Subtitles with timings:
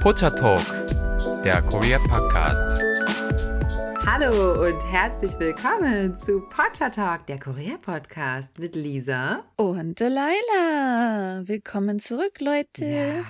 [0.00, 0.64] Pocha Talk,
[1.44, 2.82] der Korea Podcast.
[4.06, 11.42] Hallo und herzlich willkommen zu Pocha Talk, der Korea Podcast mit Lisa und Delilah.
[11.46, 12.86] Willkommen zurück, Leute.
[12.86, 13.24] Ja.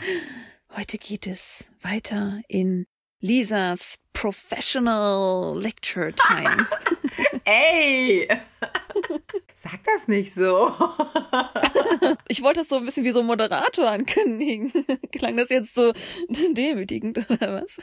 [0.76, 2.86] Heute geht es weiter in
[3.18, 6.68] Lisas Professional Lecture Time.
[7.44, 8.28] Ey!
[9.62, 10.72] Sag das nicht so.
[12.28, 14.72] ich wollte das so ein bisschen wie so ein Moderator ankündigen.
[15.12, 15.92] Klang das jetzt so
[16.52, 17.76] demütigend oder was?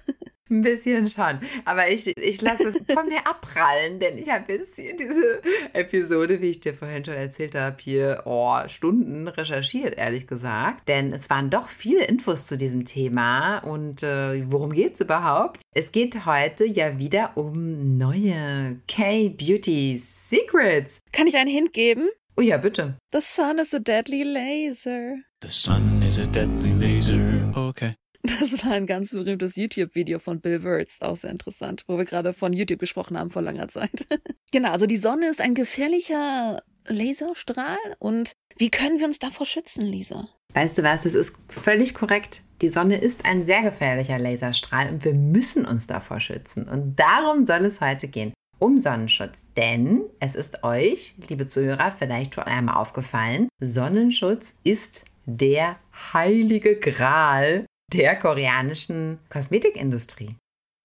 [0.50, 1.40] Ein bisschen schon.
[1.66, 5.42] Aber ich, ich lasse es von mir abprallen, denn ich habe jetzt hier diese
[5.74, 10.88] Episode, wie ich dir vorhin schon erzählt habe, hier oh, Stunden recherchiert, ehrlich gesagt.
[10.88, 13.60] Denn es waren doch viele Infos zu diesem Thema.
[13.60, 15.62] Und äh, worum geht es überhaupt?
[15.74, 21.02] Es geht heute ja wieder um neue K-Beauty Secrets.
[21.12, 22.10] Kann ich einen Hint geben?
[22.38, 22.96] Oh ja, bitte.
[23.12, 25.18] The sun is a deadly laser.
[25.42, 27.52] The sun is a deadly laser.
[27.56, 27.96] Okay.
[28.24, 32.34] Das war ein ganz berühmtes YouTube-Video von Bill Wurtz, auch sehr interessant, wo wir gerade
[32.34, 34.08] von YouTube gesprochen haben vor langer Zeit.
[34.52, 39.82] genau, also die Sonne ist ein gefährlicher Laserstrahl und wie können wir uns davor schützen,
[39.82, 40.28] Lisa?
[40.54, 42.44] Weißt du was, das ist völlig korrekt.
[42.62, 46.68] Die Sonne ist ein sehr gefährlicher Laserstrahl und wir müssen uns davor schützen.
[46.68, 48.34] Und darum soll es heute gehen.
[48.60, 49.46] Um Sonnenschutz.
[49.56, 55.78] Denn es ist euch, liebe Zuhörer, vielleicht schon einmal aufgefallen, Sonnenschutz ist der
[56.14, 60.36] heilige Gral der koreanischen Kosmetikindustrie.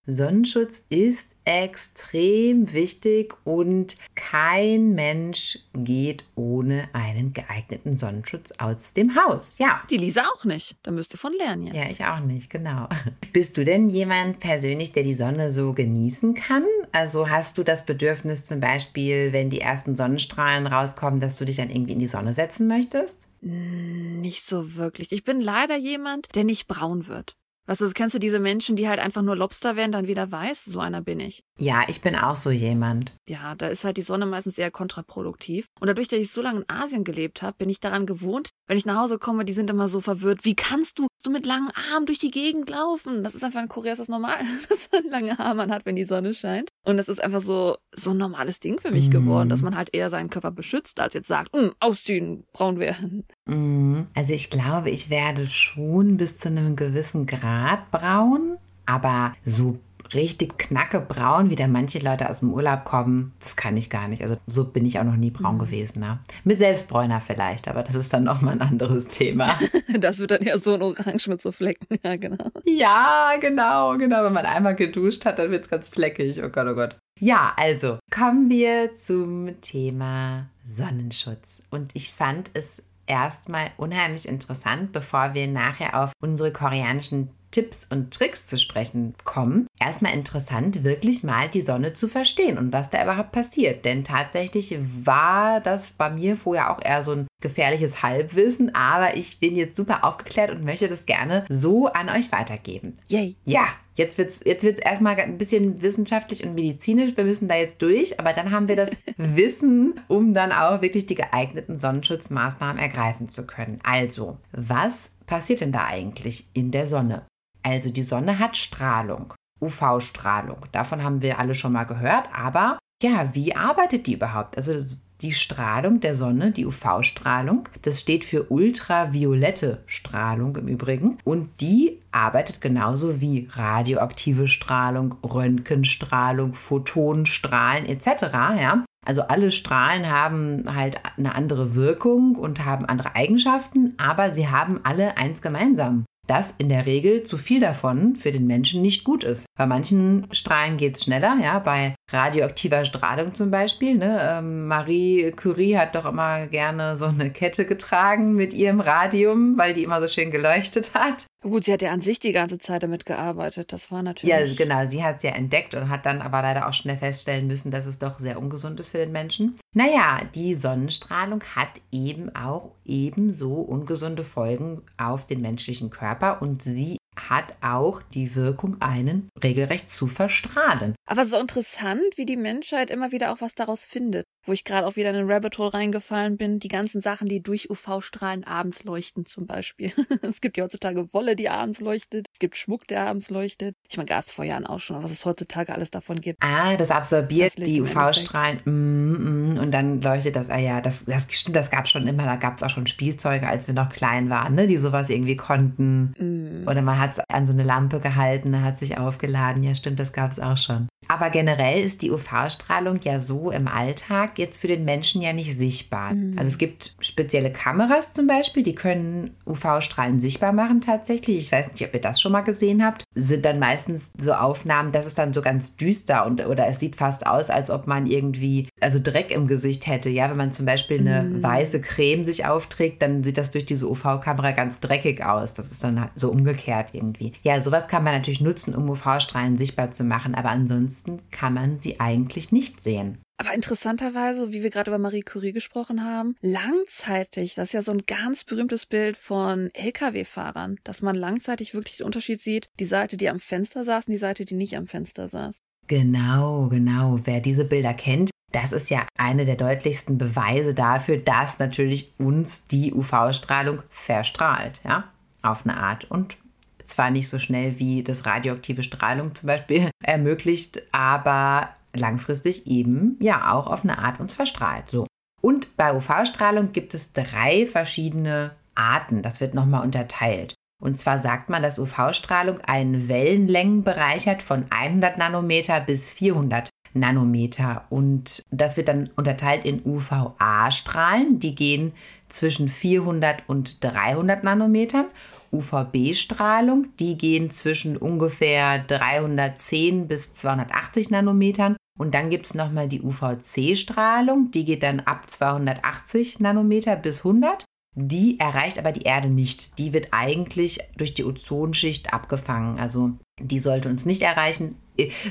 [0.06, 9.58] Sonnenschutz ist extrem wichtig und kein Mensch geht ohne einen geeigneten Sonnenschutz aus dem Haus.
[9.58, 9.82] Ja.
[9.90, 10.76] Die Lisa auch nicht.
[10.82, 11.76] Da müsst ihr von lernen jetzt.
[11.76, 12.88] Ja, ich auch nicht, genau.
[13.32, 16.64] Bist du denn jemand persönlich, der die Sonne so genießen kann?
[16.90, 21.56] Also hast du das Bedürfnis zum Beispiel, wenn die ersten Sonnenstrahlen rauskommen, dass du dich
[21.56, 23.28] dann irgendwie in die Sonne setzen möchtest?
[23.40, 25.12] Nicht so wirklich.
[25.12, 27.36] Ich bin leider jemand, der nicht braun wird.
[27.66, 30.64] Was ist, kennst du diese Menschen, die halt einfach nur Lobster werden, dann wieder weiß?
[30.64, 31.44] So einer bin ich.
[31.58, 33.12] Ja, ich bin auch so jemand.
[33.28, 35.66] Ja, da ist halt die Sonne meistens eher kontraproduktiv.
[35.80, 38.76] Und dadurch, dass ich so lange in Asien gelebt habe, bin ich daran gewohnt, wenn
[38.76, 40.44] ich nach Hause komme, die sind immer so verwirrt.
[40.44, 43.22] Wie kannst du so mit langen Armen durch die Gegend laufen?
[43.22, 44.38] Das ist einfach in Korea ist das normal,
[44.68, 46.68] dass man lange Arme hat, wenn die Sonne scheint.
[46.84, 49.10] Und das ist einfach so, so ein normales Ding für mich Mhm.
[49.12, 53.24] geworden, dass man halt eher seinen Körper beschützt, als jetzt sagt, "Mm, ausziehen, braun werden.
[53.46, 54.06] Mhm.
[54.14, 57.51] Also ich glaube, ich werde schon bis zu einem gewissen Grad
[57.90, 59.78] braun, aber so
[60.14, 64.08] richtig knacke braun, wie da manche Leute aus dem Urlaub kommen, das kann ich gar
[64.08, 64.22] nicht.
[64.22, 66.00] Also so bin ich auch noch nie braun gewesen.
[66.00, 66.18] Ne?
[66.44, 69.46] Mit Selbstbräuner vielleicht, aber das ist dann nochmal ein anderes Thema.
[69.98, 71.86] Das wird dann eher so ein Orange mit so Flecken.
[72.02, 72.50] Ja, genau.
[72.64, 74.24] ja, genau, genau.
[74.24, 76.42] Wenn man einmal geduscht hat, dann wird es ganz fleckig.
[76.42, 76.96] Oh Gott, oh Gott.
[77.20, 81.62] Ja, also kommen wir zum Thema Sonnenschutz.
[81.70, 88.12] Und ich fand es erstmal unheimlich interessant, bevor wir nachher auf unsere koreanischen Tipps und
[88.12, 89.66] Tricks zu sprechen kommen.
[89.78, 93.84] Erstmal interessant, wirklich mal die Sonne zu verstehen und was da überhaupt passiert.
[93.84, 99.38] Denn tatsächlich war das bei mir vorher auch eher so ein gefährliches Halbwissen, aber ich
[99.38, 102.94] bin jetzt super aufgeklärt und möchte das gerne so an euch weitergeben.
[103.08, 103.36] Yay.
[103.44, 107.16] Ja, jetzt wird es jetzt wird's erstmal ein bisschen wissenschaftlich und medizinisch.
[107.16, 111.06] Wir müssen da jetzt durch, aber dann haben wir das Wissen, um dann auch wirklich
[111.06, 113.80] die geeigneten Sonnenschutzmaßnahmen ergreifen zu können.
[113.82, 117.26] Also, was passiert denn da eigentlich in der Sonne?
[117.62, 120.66] Also, die Sonne hat Strahlung, UV-Strahlung.
[120.72, 124.56] Davon haben wir alle schon mal gehört, aber ja, wie arbeitet die überhaupt?
[124.56, 124.78] Also,
[125.22, 131.18] die Strahlung der Sonne, die UV-Strahlung, das steht für ultraviolette Strahlung im Übrigen.
[131.24, 138.22] Und die arbeitet genauso wie radioaktive Strahlung, Röntgenstrahlung, Photonenstrahlen etc.
[138.58, 138.84] Ja?
[139.06, 144.80] Also alle Strahlen haben halt eine andere Wirkung und haben andere Eigenschaften, aber sie haben
[144.84, 146.04] alle eins gemeinsam.
[146.26, 149.46] Dass in der Regel zu viel davon für den Menschen nicht gut ist.
[149.58, 153.96] Bei manchen Strahlen geht es schneller, ja, bei radioaktiver Strahlung zum Beispiel.
[153.96, 154.18] Ne?
[154.20, 159.74] Ähm, Marie Curie hat doch immer gerne so eine Kette getragen mit ihrem Radium, weil
[159.74, 161.26] die immer so schön geleuchtet hat.
[161.42, 163.72] Gut, sie hat ja an sich die ganze Zeit damit gearbeitet.
[163.72, 164.32] Das war natürlich.
[164.32, 164.84] Ja, genau.
[164.88, 167.86] Sie hat es ja entdeckt und hat dann aber leider auch schnell feststellen müssen, dass
[167.86, 169.56] es doch sehr ungesund ist für den Menschen.
[169.74, 176.11] Naja, die Sonnenstrahlung hat eben auch ebenso ungesunde Folgen auf den menschlichen Körper
[176.42, 180.94] und sie hat auch die Wirkung, einen regelrecht zu verstrahlen.
[181.06, 184.26] Aber so interessant, wie die Menschheit immer wieder auch was daraus findet.
[184.44, 187.42] Wo ich gerade auch wieder in einen Rabbit Hole reingefallen bin, die ganzen Sachen, die
[187.42, 189.92] durch UV-Strahlen abends leuchten zum Beispiel.
[190.22, 192.26] es gibt ja heutzutage Wolle, die abends leuchtet.
[192.32, 193.76] Es gibt Schmuck, der abends leuchtet.
[193.88, 196.42] Ich meine, gab es vor Jahren auch schon, was es heutzutage alles davon gibt.
[196.42, 200.50] Ah, das absorbiert Das die UV-Strahlen mm, mm, und dann leuchtet das.
[200.50, 202.24] Ah ja, das, das stimmt, das gab es schon immer.
[202.24, 205.36] Da gab es auch schon Spielzeuge, als wir noch klein waren, ne, die sowas irgendwie
[205.36, 206.14] konnten.
[206.18, 206.68] Mm.
[206.68, 209.62] Oder man hat es an so eine Lampe gehalten, hat sich aufgeladen.
[209.62, 210.88] Ja, stimmt, das gab es auch schon.
[211.08, 215.58] Aber generell ist die UV-Strahlung ja so im Alltag jetzt für den Menschen ja nicht
[215.58, 216.14] sichtbar.
[216.14, 216.38] Mhm.
[216.38, 221.38] Also es gibt spezielle Kameras zum Beispiel, die können UV-Strahlen sichtbar machen tatsächlich.
[221.38, 223.04] Ich weiß nicht, ob ihr das schon mal gesehen habt.
[223.14, 226.96] Sind dann meistens so Aufnahmen, das ist dann so ganz düster und oder es sieht
[226.96, 230.08] fast aus, als ob man irgendwie also Dreck im Gesicht hätte.
[230.08, 231.42] Ja, wenn man zum Beispiel eine Mhm.
[231.42, 235.54] weiße Creme sich aufträgt, dann sieht das durch diese UV-Kamera ganz dreckig aus.
[235.54, 237.32] Das ist dann halt so umgekehrt irgendwie.
[237.42, 240.91] Ja, sowas kann man natürlich nutzen, um UV-Strahlen sichtbar zu machen, aber ansonsten
[241.30, 243.18] kann man sie eigentlich nicht sehen.
[243.38, 247.90] Aber interessanterweise, wie wir gerade über Marie Curie gesprochen haben, langzeitig, das ist ja so
[247.90, 253.16] ein ganz berühmtes Bild von Lkw-Fahrern, dass man langzeitig wirklich den Unterschied sieht, die Seite,
[253.16, 255.58] die am Fenster saß und die Seite, die nicht am Fenster saß.
[255.88, 257.18] Genau, genau.
[257.24, 262.68] Wer diese Bilder kennt, das ist ja eine der deutlichsten Beweise dafür, dass natürlich uns
[262.68, 265.10] die UV-Strahlung verstrahlt, ja,
[265.42, 266.08] auf eine Art.
[266.10, 266.36] Und
[266.84, 273.52] zwar nicht so schnell wie das radioaktive Strahlung zum Beispiel ermöglicht, aber langfristig eben ja
[273.52, 274.90] auch auf eine Art uns verstrahlt.
[274.90, 275.06] So.
[275.40, 279.22] Und bei UV-Strahlung gibt es drei verschiedene Arten.
[279.22, 280.54] Das wird nochmal unterteilt.
[280.80, 287.84] Und zwar sagt man, dass UV-Strahlung einen Wellenlängenbereich hat von 100 Nanometer bis 400 Nanometer.
[287.88, 291.92] Und das wird dann unterteilt in UVA-Strahlen, die gehen
[292.28, 295.06] zwischen 400 und 300 Nanometern.
[295.52, 301.76] UVB-Strahlung, die gehen zwischen ungefähr 310 bis 280 Nanometern.
[301.98, 307.64] Und dann gibt es nochmal die UVC-Strahlung, die geht dann ab 280 Nanometer bis 100.
[307.94, 309.78] Die erreicht aber die Erde nicht.
[309.78, 312.78] Die wird eigentlich durch die Ozonschicht abgefangen.
[312.78, 314.76] Also die sollte uns nicht erreichen,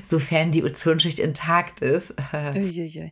[0.04, 2.14] sofern die Ozonschicht intakt ist.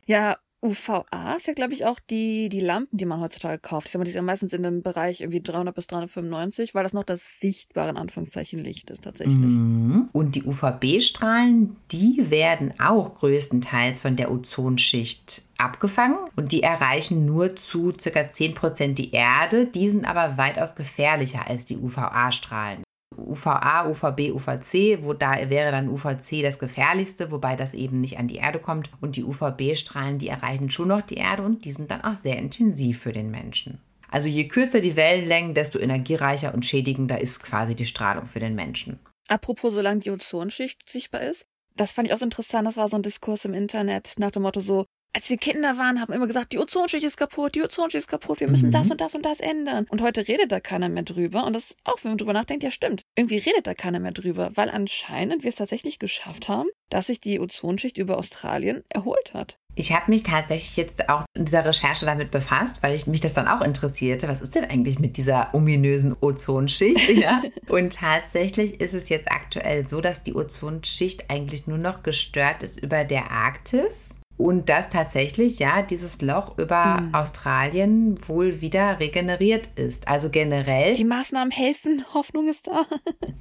[0.06, 3.88] Ja, UVA ist ja, glaube ich, auch die, die Lampen, die man heutzutage kauft.
[3.88, 6.94] Ich sag mal, die sind meistens in dem Bereich irgendwie 300 bis 395, weil das
[6.94, 9.38] noch das sichtbare, in Anführungszeichen, Licht ist tatsächlich.
[9.38, 10.10] Mhm.
[10.12, 17.56] Und die UVB-Strahlen, die werden auch größtenteils von der Ozonschicht abgefangen und die erreichen nur
[17.56, 18.20] zu ca.
[18.20, 19.66] 10% die Erde.
[19.66, 22.84] Die sind aber weitaus gefährlicher als die UVA-Strahlen.
[23.28, 28.28] UVA, UVB, UVC, wo da wäre dann UVC das gefährlichste, wobei das eben nicht an
[28.28, 28.90] die Erde kommt.
[29.02, 32.38] Und die UVB-Strahlen, die erreichen schon noch die Erde und die sind dann auch sehr
[32.38, 33.80] intensiv für den Menschen.
[34.12, 38.56] Also je kürzer die Wellenlängen, desto energiereicher und schädigender ist quasi die Strahlung für den
[38.56, 39.00] Menschen.
[39.28, 41.46] Apropos, solange die Ozonschicht sichtbar ist,
[41.76, 44.42] das fand ich auch so interessant, das war so ein Diskurs im Internet nach dem
[44.42, 47.64] Motto so, als wir Kinder waren, haben wir immer gesagt, die Ozonschicht ist kaputt, die
[47.64, 48.74] Ozonschicht ist kaputt, wir müssen Mhm.
[48.74, 49.86] das und das und das ändern.
[49.90, 51.46] Und heute redet da keiner mehr drüber.
[51.46, 53.04] Und das ist auch, wenn man drüber nachdenkt, ja stimmt.
[53.16, 57.20] Irgendwie redet da keiner mehr drüber, weil anscheinend wir es tatsächlich geschafft haben, dass sich
[57.20, 59.58] die Ozonschicht über Australien erholt hat.
[59.76, 63.34] Ich habe mich tatsächlich jetzt auch in dieser Recherche damit befasst, weil ich mich das
[63.34, 64.28] dann auch interessierte.
[64.28, 67.10] Was ist denn eigentlich mit dieser ominösen Ozonschicht?
[67.20, 67.42] Ja?
[67.68, 72.80] Und tatsächlich ist es jetzt aktuell so, dass die Ozonschicht eigentlich nur noch gestört ist
[72.80, 74.16] über der Arktis.
[74.40, 77.14] Und dass tatsächlich, ja, dieses Loch über Mhm.
[77.14, 80.08] Australien wohl wieder regeneriert ist.
[80.08, 82.86] Also generell, Die Maßnahmen helfen, Hoffnung ist da.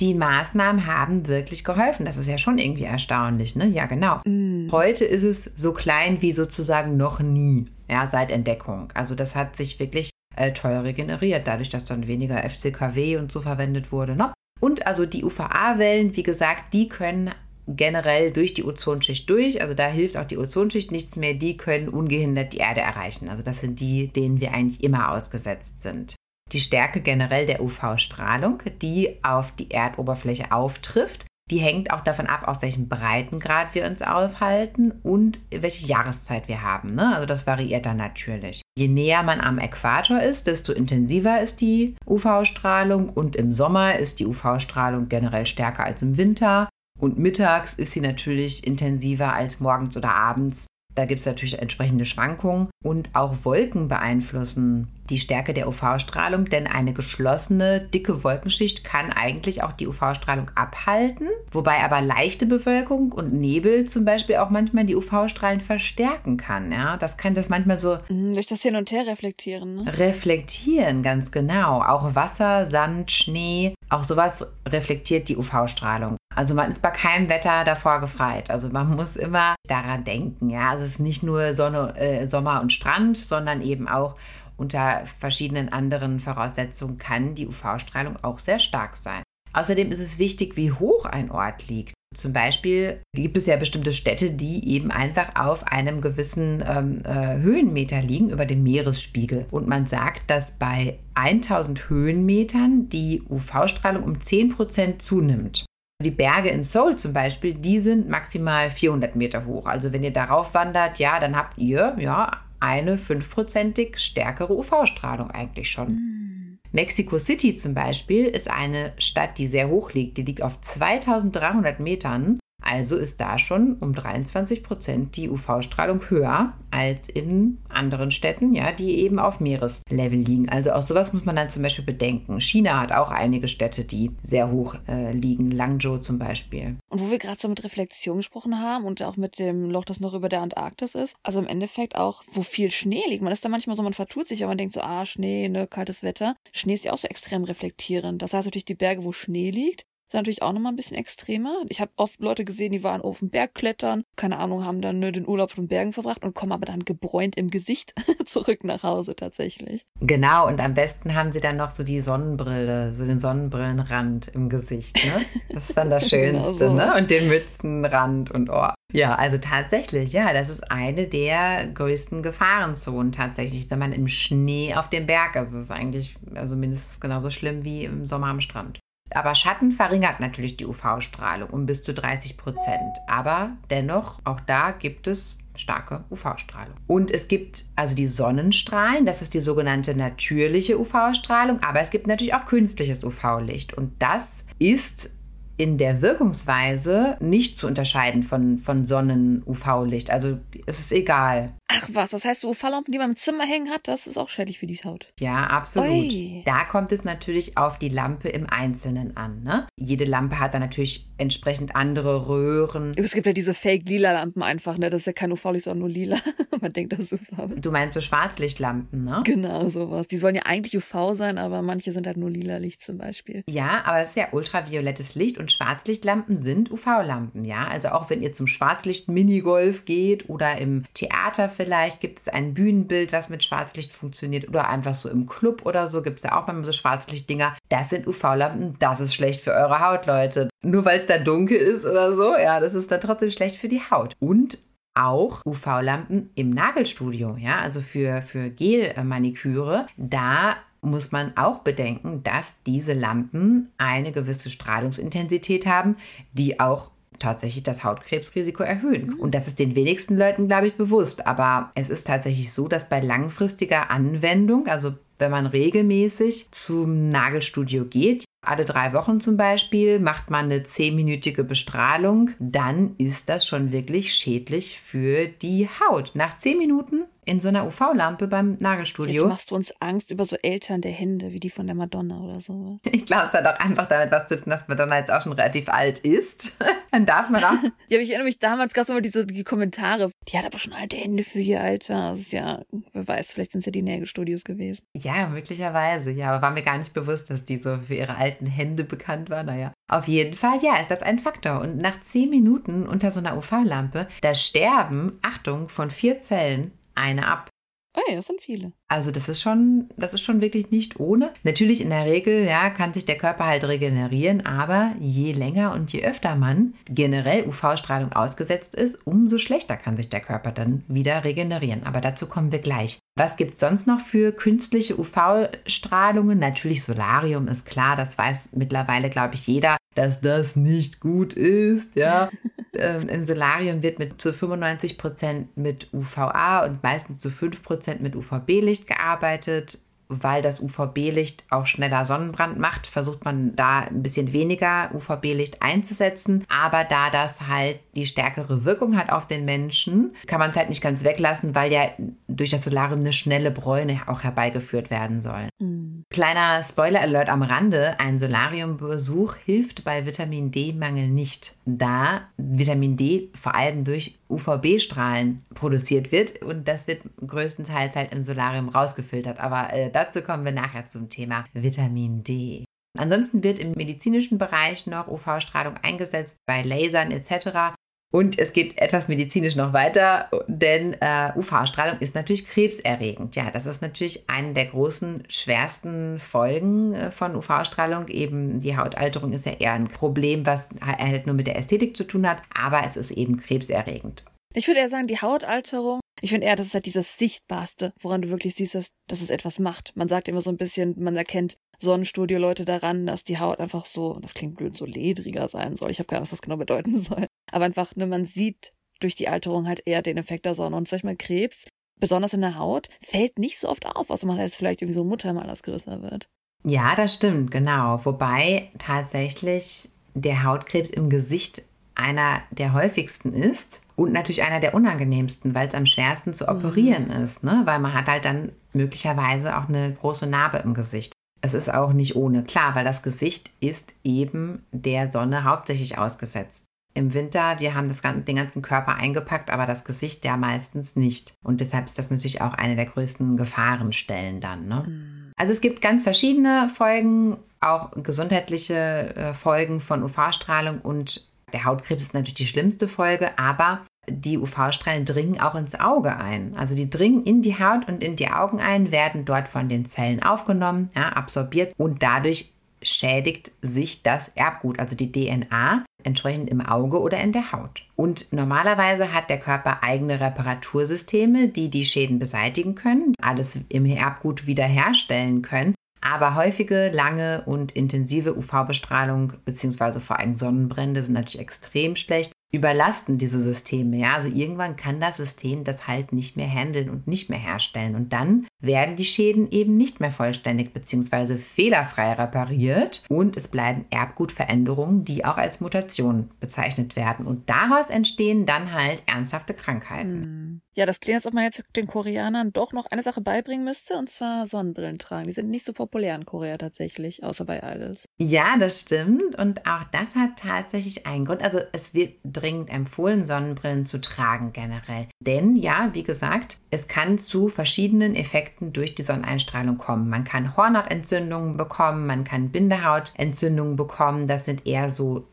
[0.01, 2.05] die Maßnahmen haben wirklich geholfen.
[2.05, 3.67] Das ist ja schon irgendwie erstaunlich, ne?
[3.67, 4.21] Ja, genau.
[4.25, 4.69] Mm.
[4.73, 8.89] Heute ist es so klein wie sozusagen noch nie, ja, seit Entdeckung.
[8.95, 13.41] Also das hat sich wirklich äh, toll regeneriert, dadurch, dass dann weniger FCKW und so
[13.41, 14.17] verwendet wurde.
[14.17, 14.33] Ne?
[14.61, 17.31] Und also die UVA-Wellen, wie gesagt, die können
[17.69, 19.63] generell durch die Ozonschicht durch.
[19.63, 21.35] Also da hilft auch die Ozonschicht nichts mehr.
[21.35, 23.29] Die können ungehindert die Erde erreichen.
[23.29, 26.15] Also das sind die, denen wir eigentlich immer ausgesetzt sind.
[26.53, 32.47] Die Stärke generell der UV-Strahlung, die auf die Erdoberfläche auftrifft, die hängt auch davon ab,
[32.47, 36.95] auf welchem Breitengrad wir uns aufhalten und welche Jahreszeit wir haben.
[36.95, 37.15] Ne?
[37.15, 38.61] Also das variiert dann natürlich.
[38.79, 44.21] Je näher man am Äquator ist, desto intensiver ist die UV-Strahlung und im Sommer ist
[44.21, 46.69] die UV-Strahlung generell stärker als im Winter.
[46.99, 50.67] Und mittags ist sie natürlich intensiver als morgens oder abends.
[50.95, 56.67] Da gibt es natürlich entsprechende Schwankungen und auch Wolken beeinflussen die Stärke der UV-Strahlung, denn
[56.67, 63.33] eine geschlossene, dicke Wolkenschicht kann eigentlich auch die UV-Strahlung abhalten, wobei aber leichte Bewölkung und
[63.33, 66.73] Nebel zum Beispiel auch manchmal die UV-Strahlen verstärken kann.
[66.73, 66.97] Ja?
[66.97, 69.99] Das kann das manchmal so Mm, Durch das Hin und Her reflektieren, ne?
[69.99, 71.81] reflektieren, ganz genau.
[71.81, 76.17] Auch Wasser, Sand, Schnee, auch sowas reflektiert die UV-Strahlung.
[76.39, 78.49] Also man ist bei keinem Wetter davor gefreit.
[78.49, 80.51] Also man muss immer daran denken.
[80.51, 84.15] Ja, also es ist nicht nur Sonne, äh, Sommer und Strand, sondern eben auch
[84.57, 89.25] unter verschiedenen anderen Voraussetzungen kann die UV-Strahlung auch sehr stark sein.
[89.53, 91.93] Außerdem ist es wichtig, wie hoch ein Ort liegt.
[92.15, 97.39] Zum Beispiel gibt es ja bestimmte Städte, die eben einfach auf einem gewissen ähm, äh,
[97.39, 99.47] Höhenmeter liegen über dem Meeresspiegel.
[99.51, 105.68] Und man sagt, dass bei 1000 Höhenmetern die UV-Strahlung um 10% zunimmt.
[106.01, 109.67] Die Berge in Seoul zum Beispiel, die sind maximal 400 Meter hoch.
[109.67, 115.69] Also wenn ihr darauf wandert, ja, dann habt ihr ja eine fünfprozentig stärkere UV-Strahlung eigentlich
[115.69, 115.89] schon.
[115.89, 116.59] Mhm.
[116.71, 120.19] Mexico City zum Beispiel ist eine Stadt, die sehr hoch liegt.
[120.19, 126.55] Die liegt auf 2300 Metern also ist da schon um 23 Prozent die UV-Strahlung höher
[126.71, 130.49] als in anderen Städten, ja, die eben auf Meereslevel liegen.
[130.49, 132.41] Also auch sowas muss man dann zum Beispiel bedenken.
[132.41, 136.77] China hat auch einige Städte, die sehr hoch äh, liegen, Langzhou zum Beispiel.
[136.89, 140.01] Und wo wir gerade so mit Reflexion gesprochen haben und auch mit dem Loch, das
[140.01, 143.23] noch über der Antarktis ist, also im Endeffekt auch, wo viel Schnee liegt.
[143.23, 145.67] Man ist da manchmal so, man vertut sich, aber man denkt so, ah, Schnee, ne,
[145.67, 146.35] kaltes Wetter.
[146.53, 148.21] Schnee ist ja auch so extrem reflektierend.
[148.21, 151.61] Das heißt natürlich, die Berge, wo Schnee liegt, ist natürlich auch nochmal ein bisschen extremer.
[151.69, 154.99] Ich habe oft Leute gesehen, die waren auf dem Berg klettern, keine Ahnung, haben dann
[154.99, 157.93] ne, den Urlaub von Bergen verbracht und kommen aber dann gebräunt im Gesicht
[158.25, 159.85] zurück nach Hause tatsächlich.
[160.01, 164.49] Genau, und am besten haben sie dann noch so die Sonnenbrille, so den Sonnenbrillenrand im
[164.49, 164.97] Gesicht.
[164.97, 165.27] Ne?
[165.51, 166.91] Das ist dann das genau Schönste, genau so.
[166.91, 166.97] ne?
[166.97, 168.69] Und den Mützenrand und oh.
[168.91, 174.75] Ja, also tatsächlich, ja, das ist eine der größten Gefahrenzonen tatsächlich, wenn man im Schnee
[174.75, 175.53] auf dem Berg ist.
[175.53, 178.81] Das ist eigentlich also mindestens genauso schlimm wie im Sommer am Strand.
[179.15, 182.99] Aber Schatten verringert natürlich die UV-Strahlung um bis zu 30 Prozent.
[183.07, 186.75] Aber dennoch, auch da gibt es starke UV-Strahlung.
[186.87, 192.07] Und es gibt also die Sonnenstrahlen, das ist die sogenannte natürliche UV-Strahlung, aber es gibt
[192.07, 193.75] natürlich auch künstliches UV-Licht.
[193.75, 195.15] Und das ist
[195.57, 200.11] in der Wirkungsweise nicht zu unterscheiden von, von Sonnen-UV-Licht.
[200.11, 201.53] Also es ist egal.
[201.71, 204.31] Ach was, das heißt, so UV-Lampen, die man im Zimmer hängen hat, das ist auch
[204.31, 205.13] schädlich für die Haut.
[205.21, 205.91] Ja, absolut.
[205.91, 206.43] Oi.
[206.47, 209.43] Da kommt es natürlich auf die Lampe im Einzelnen an.
[209.43, 209.67] Ne?
[209.77, 212.93] Jede Lampe hat dann natürlich entsprechend andere Röhren.
[212.97, 214.89] Es gibt ja diese Fake-Lila-Lampen einfach, ne?
[214.89, 216.19] Das ist ja kein UV-Licht, sondern nur lila.
[216.61, 217.61] man denkt, das ist UV.
[217.61, 219.23] Du meinst so Schwarzlichtlampen, ne?
[219.25, 220.07] Genau, sowas.
[220.07, 223.45] Die sollen ja eigentlich UV sein, aber manche sind halt nur lila Licht zum Beispiel.
[223.49, 227.67] Ja, aber das ist ja ultraviolettes Licht und Schwarzlichtlampen sind UV-Lampen, ja.
[227.67, 233.13] Also auch wenn ihr zum Schwarzlicht-Minigolf geht oder im Theater vielleicht gibt es ein Bühnenbild,
[233.13, 236.47] was mit Schwarzlicht funktioniert oder einfach so im Club oder so gibt es ja auch
[236.47, 237.57] manchmal so Schwarzlichtdinger.
[237.69, 240.49] Das sind UV-Lampen, das ist schlecht für eure Haut, Leute.
[240.63, 243.67] Nur weil es da dunkel ist oder so, ja, das ist dann trotzdem schlecht für
[243.67, 244.15] die Haut.
[244.21, 244.59] Und
[244.95, 249.89] auch UV-Lampen im Nagelstudio, ja, also für, für Gel-Maniküre.
[249.97, 255.97] Da muss man auch bedenken, dass diese Lampen eine gewisse Strahlungsintensität haben,
[256.33, 259.09] die auch tatsächlich das Hautkrebsrisiko erhöhen.
[259.09, 259.21] Mhm.
[259.21, 261.27] Und das ist den wenigsten Leuten, glaube ich, bewusst.
[261.27, 267.85] Aber es ist tatsächlich so, dass bei langfristiger Anwendung, also wenn man regelmäßig zum Nagelstudio
[267.85, 273.73] geht, alle drei Wochen zum Beispiel, macht man eine zehnminütige Bestrahlung, dann ist das schon
[273.73, 276.13] wirklich schädlich für die Haut.
[276.15, 279.15] Nach zehn Minuten in so einer UV-Lampe beim Nagelstudio.
[279.15, 282.21] Jetzt machst du uns Angst über so Eltern der Hände, wie die von der Madonna
[282.21, 282.79] oder so.
[282.91, 285.33] Ich glaube, es hat auch einfach damit was zu tun, dass Madonna jetzt auch schon
[285.33, 286.57] relativ alt ist.
[286.91, 287.53] Dann darf man auch.
[287.89, 290.11] ja, ich erinnere mich, damals gab es immer diese die Kommentare.
[290.29, 292.11] Die hat aber schon alte Hände für ihr Alter.
[292.11, 292.63] Das ist ja,
[292.95, 294.87] wer weiß, vielleicht sind es ja die Nägelstudios gewesen.
[294.97, 296.11] Ja, möglicherweise.
[296.11, 299.31] Ja, aber war mir gar nicht bewusst, dass die so für ihre alten Hände bekannt
[299.31, 299.43] war.
[299.43, 299.73] Naja.
[299.91, 301.61] Auf jeden Fall, ja, ist das ein Faktor.
[301.61, 307.27] Und nach zehn Minuten unter so einer UV-Lampe, da sterben, Achtung, von vier Zellen eine
[307.27, 307.51] ab.
[307.97, 308.73] Oh das sind viele.
[308.91, 311.31] Also das ist schon, das ist schon wirklich nicht ohne.
[311.43, 315.93] Natürlich in der Regel, ja, kann sich der Körper halt regenerieren, aber je länger und
[315.93, 321.25] je öfter man generell UV-Strahlung ausgesetzt ist, umso schlechter kann sich der Körper dann wieder
[321.25, 321.85] regenerieren.
[321.85, 322.99] Aber dazu kommen wir gleich.
[323.19, 326.39] Was gibt es sonst noch für künstliche UV-Strahlungen?
[326.39, 331.97] Natürlich Solarium ist klar, das weiß mittlerweile, glaube ich, jeder, dass das nicht gut ist.
[331.97, 332.31] Ja.
[332.75, 338.01] ähm, Im Solarium wird mit zu 95 Prozent mit UVA und meistens zu 5 Prozent
[338.01, 344.33] mit UVB-Licht gearbeitet weil das UVB-Licht auch schneller Sonnenbrand macht, versucht man da ein bisschen
[344.33, 346.45] weniger UVB-Licht einzusetzen.
[346.49, 350.69] Aber da das halt die stärkere Wirkung hat auf den Menschen, kann man es halt
[350.69, 351.91] nicht ganz weglassen, weil ja
[352.27, 355.49] durch das Solarium eine schnelle Bräune auch herbeigeführt werden soll.
[355.59, 356.05] Mhm.
[356.11, 363.55] Kleiner Spoiler-Alert am Rande: Ein Solariumbesuch hilft bei Vitamin D-Mangel nicht, da Vitamin D vor
[363.55, 369.39] allem durch UVB-Strahlen produziert wird und das wird größtenteils halt im Solarium rausgefiltert.
[369.39, 372.65] Aber äh, dazu kommen wir nachher zum Thema Vitamin D.
[372.99, 377.75] Ansonsten wird im medizinischen Bereich noch UV-Strahlung eingesetzt, bei Lasern etc.
[378.11, 383.37] Und es geht etwas medizinisch noch weiter, denn äh, UV-Strahlung ist natürlich krebserregend.
[383.37, 388.09] Ja, das ist natürlich eine der großen, schwersten Folgen äh, von UV-Strahlung.
[388.09, 392.05] Eben die Hautalterung ist ja eher ein Problem, was halt nur mit der Ästhetik zu
[392.05, 394.25] tun hat, aber es ist eben krebserregend.
[394.55, 398.23] Ich würde eher sagen, die Hautalterung, ich finde eher, das ist halt dieses Sichtbarste, woran
[398.23, 399.93] du wirklich siehst, dass, dass es etwas macht.
[399.95, 404.19] Man sagt immer so ein bisschen, man erkennt Sonnenstudio-Leute daran, dass die Haut einfach so,
[404.21, 405.91] das klingt blöd, so ledriger sein soll.
[405.91, 407.27] Ich habe keine Ahnung, was das genau bedeuten soll.
[407.51, 410.77] Aber einfach, ne, man sieht durch die Alterung halt eher den Effekt der Sonne.
[410.77, 411.65] Und solch Krebs,
[412.01, 415.05] besonders in der Haut, fällt nicht so oft auf, außer man jetzt vielleicht irgendwie so
[415.05, 416.29] Muttermal, das größer wird.
[416.65, 418.05] Ja, das stimmt, genau.
[418.05, 421.63] Wobei tatsächlich der Hautkrebs im Gesicht
[421.95, 427.09] einer der häufigsten ist und natürlich einer der unangenehmsten, weil es am schwersten zu operieren
[427.09, 427.25] mhm.
[427.25, 427.63] ist, ne?
[427.65, 431.13] weil man hat halt dann möglicherweise auch eine große Narbe im Gesicht.
[431.41, 436.67] Es ist auch nicht ohne, klar, weil das Gesicht ist eben der Sonne hauptsächlich ausgesetzt.
[436.95, 441.35] Im Winter, wir haben das, den ganzen Körper eingepackt, aber das Gesicht ja meistens nicht.
[441.45, 444.67] Und deshalb ist das natürlich auch eine der größten Gefahrenstellen dann.
[444.67, 444.85] Ne?
[444.87, 445.33] Mhm.
[445.37, 452.03] Also es gibt ganz verschiedene Folgen, auch gesundheitliche äh, Folgen von UV-Strahlung und der Hautkrebs
[452.03, 453.81] ist natürlich die schlimmste Folge, aber
[454.11, 456.57] die UV-Strahlen dringen auch ins Auge ein.
[456.57, 459.87] Also die dringen in die Haut und in die Augen ein, werden dort von den
[459.87, 466.61] Zellen aufgenommen, ja, absorbiert und dadurch schädigt sich das Erbgut, also die DNA, entsprechend im
[466.61, 467.85] Auge oder in der Haut.
[467.97, 474.47] Und normalerweise hat der Körper eigene Reparatursysteme, die die Schäden beseitigen können, alles im Erbgut
[474.47, 475.75] wiederherstellen können.
[476.01, 479.99] Aber häufige, lange und intensive UV-Bestrahlung bzw.
[479.99, 483.99] vor allem Sonnenbrände sind natürlich extrem schlecht überlasten diese Systeme.
[483.99, 484.15] Ja?
[484.15, 487.95] Also irgendwann kann das System das halt nicht mehr handeln und nicht mehr herstellen.
[487.95, 491.37] Und dann werden die Schäden eben nicht mehr vollständig bzw.
[491.37, 497.27] fehlerfrei repariert und es bleiben Erbgutveränderungen, die auch als Mutation bezeichnet werden.
[497.27, 500.23] Und daraus entstehen dann halt ernsthafte Krankheiten.
[500.23, 500.61] Hm.
[500.79, 503.95] Ja, das klingt, als ob man jetzt den Koreanern doch noch eine Sache beibringen müsste,
[503.95, 505.27] und zwar Sonnenbrillen tragen.
[505.27, 508.05] Die sind nicht so populär in Korea tatsächlich, außer bei Idols.
[508.19, 509.37] Ja, das stimmt.
[509.37, 511.43] Und auch das hat tatsächlich einen Grund.
[511.43, 515.09] Also es wird dringend empfohlen, Sonnenbrillen zu tragen generell.
[515.21, 520.09] Denn ja, wie gesagt, es kann zu verschiedenen Effekten durch die Sonneneinstrahlung kommen.
[520.09, 524.29] Man kann Hornhautentzündungen bekommen, man kann Bindehautentzündungen bekommen.
[524.29, 525.27] Das sind eher so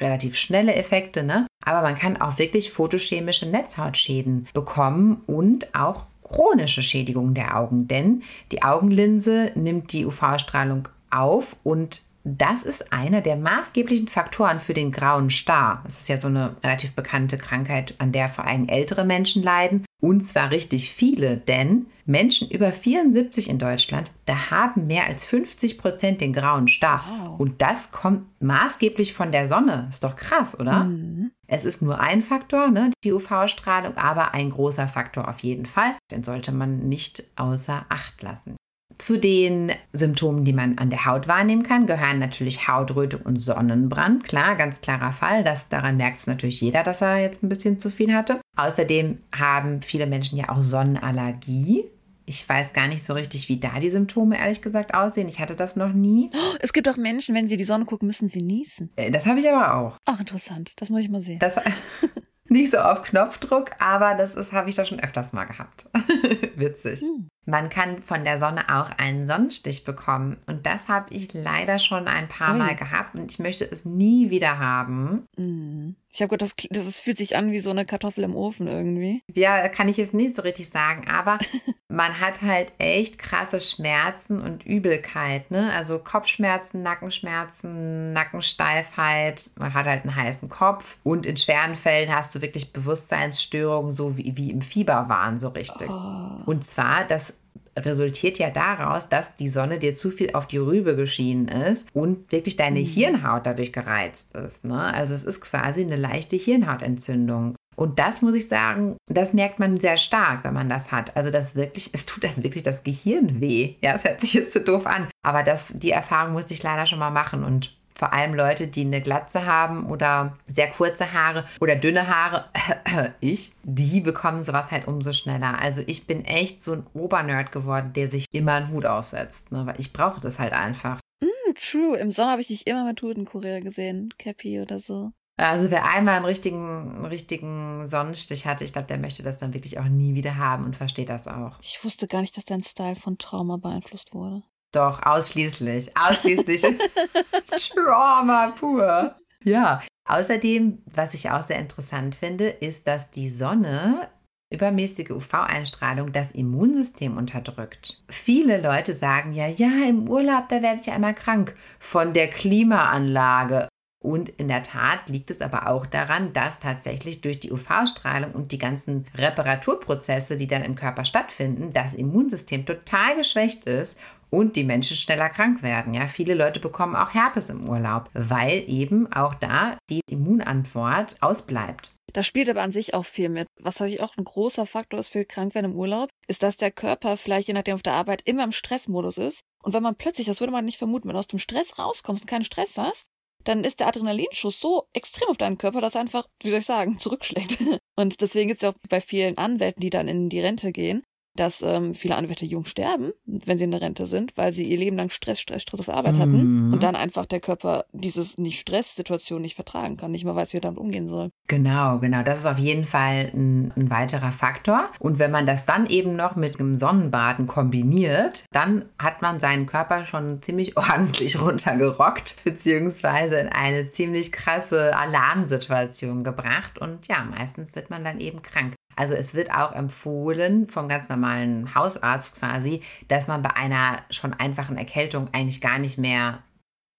[0.00, 1.46] relativ schnelle Effekte, ne?
[1.64, 8.22] Aber man kann auch wirklich photochemische Netzhautschäden bekommen und auch chronische Schädigungen der Augen, denn
[8.52, 12.02] die Augenlinse nimmt die UV-Strahlung auf und
[12.36, 15.82] das ist einer der maßgeblichen Faktoren für den grauen Star.
[15.84, 19.84] Das ist ja so eine relativ bekannte Krankheit, an der vor allem ältere Menschen leiden.
[20.00, 25.76] Und zwar richtig viele, denn Menschen über 74 in Deutschland, da haben mehr als 50
[25.78, 27.04] Prozent den grauen Star.
[27.06, 27.40] Wow.
[27.40, 29.88] Und das kommt maßgeblich von der Sonne.
[29.90, 30.84] Ist doch krass, oder?
[30.84, 31.32] Mhm.
[31.46, 35.96] Es ist nur ein Faktor, ne, die UV-Strahlung, aber ein großer Faktor auf jeden Fall.
[36.10, 38.56] Den sollte man nicht außer Acht lassen.
[38.98, 44.24] Zu den Symptomen, die man an der Haut wahrnehmen kann, gehören natürlich Hautrötung und Sonnenbrand.
[44.24, 45.44] Klar, ganz klarer Fall.
[45.44, 48.40] Das, daran merkt es natürlich jeder, dass er jetzt ein bisschen zu viel hatte.
[48.56, 51.84] Außerdem haben viele Menschen ja auch Sonnenallergie.
[52.26, 55.28] Ich weiß gar nicht so richtig, wie da die Symptome ehrlich gesagt aussehen.
[55.28, 56.30] Ich hatte das noch nie.
[56.58, 58.90] Es gibt auch Menschen, wenn sie die Sonne gucken, müssen sie niesen.
[58.96, 59.96] Äh, das habe ich aber auch.
[60.06, 60.72] Ach, interessant.
[60.76, 61.38] Das muss ich mal sehen.
[61.38, 61.54] Das,
[62.48, 65.86] nicht so auf Knopfdruck, aber das habe ich da schon öfters mal gehabt.
[66.56, 67.00] Witzig.
[67.00, 67.28] Hm.
[67.46, 70.36] Man kann von der Sonne auch einen Sonnenstich bekommen.
[70.46, 72.58] Und das habe ich leider schon ein paar Ui.
[72.58, 75.24] Mal gehabt und ich möchte es nie wieder haben.
[75.36, 75.77] Mhm.
[76.10, 79.22] Ich habe gehört, das, das fühlt sich an wie so eine Kartoffel im Ofen irgendwie.
[79.34, 81.38] Ja, kann ich jetzt nicht so richtig sagen, aber
[81.88, 85.72] man hat halt echt krasse Schmerzen und Übelkeit, ne?
[85.72, 92.34] Also Kopfschmerzen, Nackenschmerzen, Nackensteifheit, man hat halt einen heißen Kopf und in schweren Fällen hast
[92.34, 95.88] du wirklich Bewusstseinsstörungen, so wie, wie im Fieberwahn, so richtig.
[95.88, 96.42] Oh.
[96.46, 97.34] Und zwar, das
[97.84, 102.30] resultiert ja daraus, dass die Sonne dir zu viel auf die Rübe geschienen ist und
[102.32, 102.84] wirklich deine mhm.
[102.86, 104.64] Hirnhaut dadurch gereizt ist.
[104.64, 104.80] Ne?
[104.80, 107.54] Also es ist quasi eine leichte Hirnhautentzündung.
[107.78, 111.16] Und das muss ich sagen, das merkt man sehr stark, wenn man das hat.
[111.16, 113.76] Also das wirklich, es tut dann wirklich das Gehirn weh.
[113.80, 115.06] Ja, es hört sich jetzt so doof an.
[115.22, 117.44] Aber das, die Erfahrung musste ich leider schon mal machen.
[117.44, 122.44] Und vor allem Leute, die eine Glatze haben oder sehr kurze Haare oder dünne Haare,
[123.20, 125.60] ich, die bekommen sowas halt umso schneller.
[125.60, 129.66] Also ich bin echt so ein Obernerd geworden, der sich immer einen Hut aufsetzt, ne?
[129.66, 131.00] weil ich brauche das halt einfach.
[131.20, 131.98] Mm, true.
[131.98, 135.10] Im Sommer habe ich dich immer mit Hut in Korea gesehen, Cappy oder so.
[135.36, 139.54] Also wer einmal einen richtigen, einen richtigen Sonnenstich hatte, ich glaube, der möchte das dann
[139.54, 141.58] wirklich auch nie wieder haben und versteht das auch.
[141.62, 144.42] Ich wusste gar nicht, dass dein Style von Trauma beeinflusst wurde.
[144.72, 145.90] Doch, ausschließlich.
[145.96, 146.62] Ausschließlich
[147.74, 149.14] Trauma pur.
[149.42, 149.82] Ja.
[150.06, 154.08] Außerdem, was ich auch sehr interessant finde, ist, dass die Sonne
[154.50, 158.02] übermäßige UV-Einstrahlung das Immunsystem unterdrückt.
[158.08, 162.28] Viele Leute sagen ja, ja, im Urlaub, da werde ich ja einmal krank von der
[162.28, 163.68] Klimaanlage.
[164.00, 168.52] Und in der Tat liegt es aber auch daran, dass tatsächlich durch die UV-Strahlung und
[168.52, 173.98] die ganzen Reparaturprozesse, die dann im Körper stattfinden, das Immunsystem total geschwächt ist
[174.30, 175.94] und die Menschen schneller krank werden.
[175.94, 181.92] Ja, viele Leute bekommen auch Herpes im Urlaub, weil eben auch da die Immunantwort ausbleibt.
[182.12, 183.46] Da spielt aber an sich auch viel mit.
[183.60, 187.16] Was natürlich auch ein großer Faktor ist für Krankwerden im Urlaub, ist, dass der Körper
[187.16, 189.42] vielleicht je nachdem auf der Arbeit immer im Stressmodus ist.
[189.62, 192.22] Und wenn man plötzlich, das würde man nicht vermuten, wenn du aus dem Stress rauskommst
[192.22, 193.08] und keinen Stress hast,
[193.44, 196.66] dann ist der Adrenalinschuss so extrem auf deinen Körper, dass er einfach, wie soll ich
[196.66, 197.58] sagen, zurückschlägt.
[197.96, 201.02] Und deswegen ist es ja auch bei vielen Anwälten, die dann in die Rente gehen,
[201.38, 204.78] dass ähm, viele Anwälte jung sterben, wenn sie in der Rente sind, weil sie ihr
[204.78, 206.72] Leben lang Stress, Stress, Stress auf Arbeit hatten Mhm.
[206.72, 210.58] und dann einfach der Körper dieses nicht Stress-Situation nicht vertragen kann, nicht mehr weiß, wie
[210.58, 211.30] er damit umgehen soll.
[211.46, 212.22] Genau, genau.
[212.22, 214.88] Das ist auf jeden Fall ein, ein weiterer Faktor.
[214.98, 219.66] Und wenn man das dann eben noch mit einem Sonnenbaden kombiniert, dann hat man seinen
[219.66, 226.78] Körper schon ziemlich ordentlich runtergerockt, beziehungsweise in eine ziemlich krasse Alarmsituation gebracht.
[226.78, 228.74] Und ja, meistens wird man dann eben krank.
[228.98, 234.34] Also es wird auch empfohlen vom ganz normalen Hausarzt quasi, dass man bei einer schon
[234.34, 236.42] einfachen Erkältung eigentlich gar nicht mehr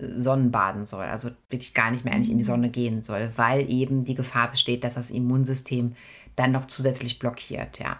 [0.01, 4.05] Sonnenbaden soll, also wirklich gar nicht mehr eigentlich in die Sonne gehen soll, weil eben
[4.05, 5.93] die Gefahr besteht, dass das Immunsystem
[6.37, 7.99] dann noch zusätzlich blockiert, ja.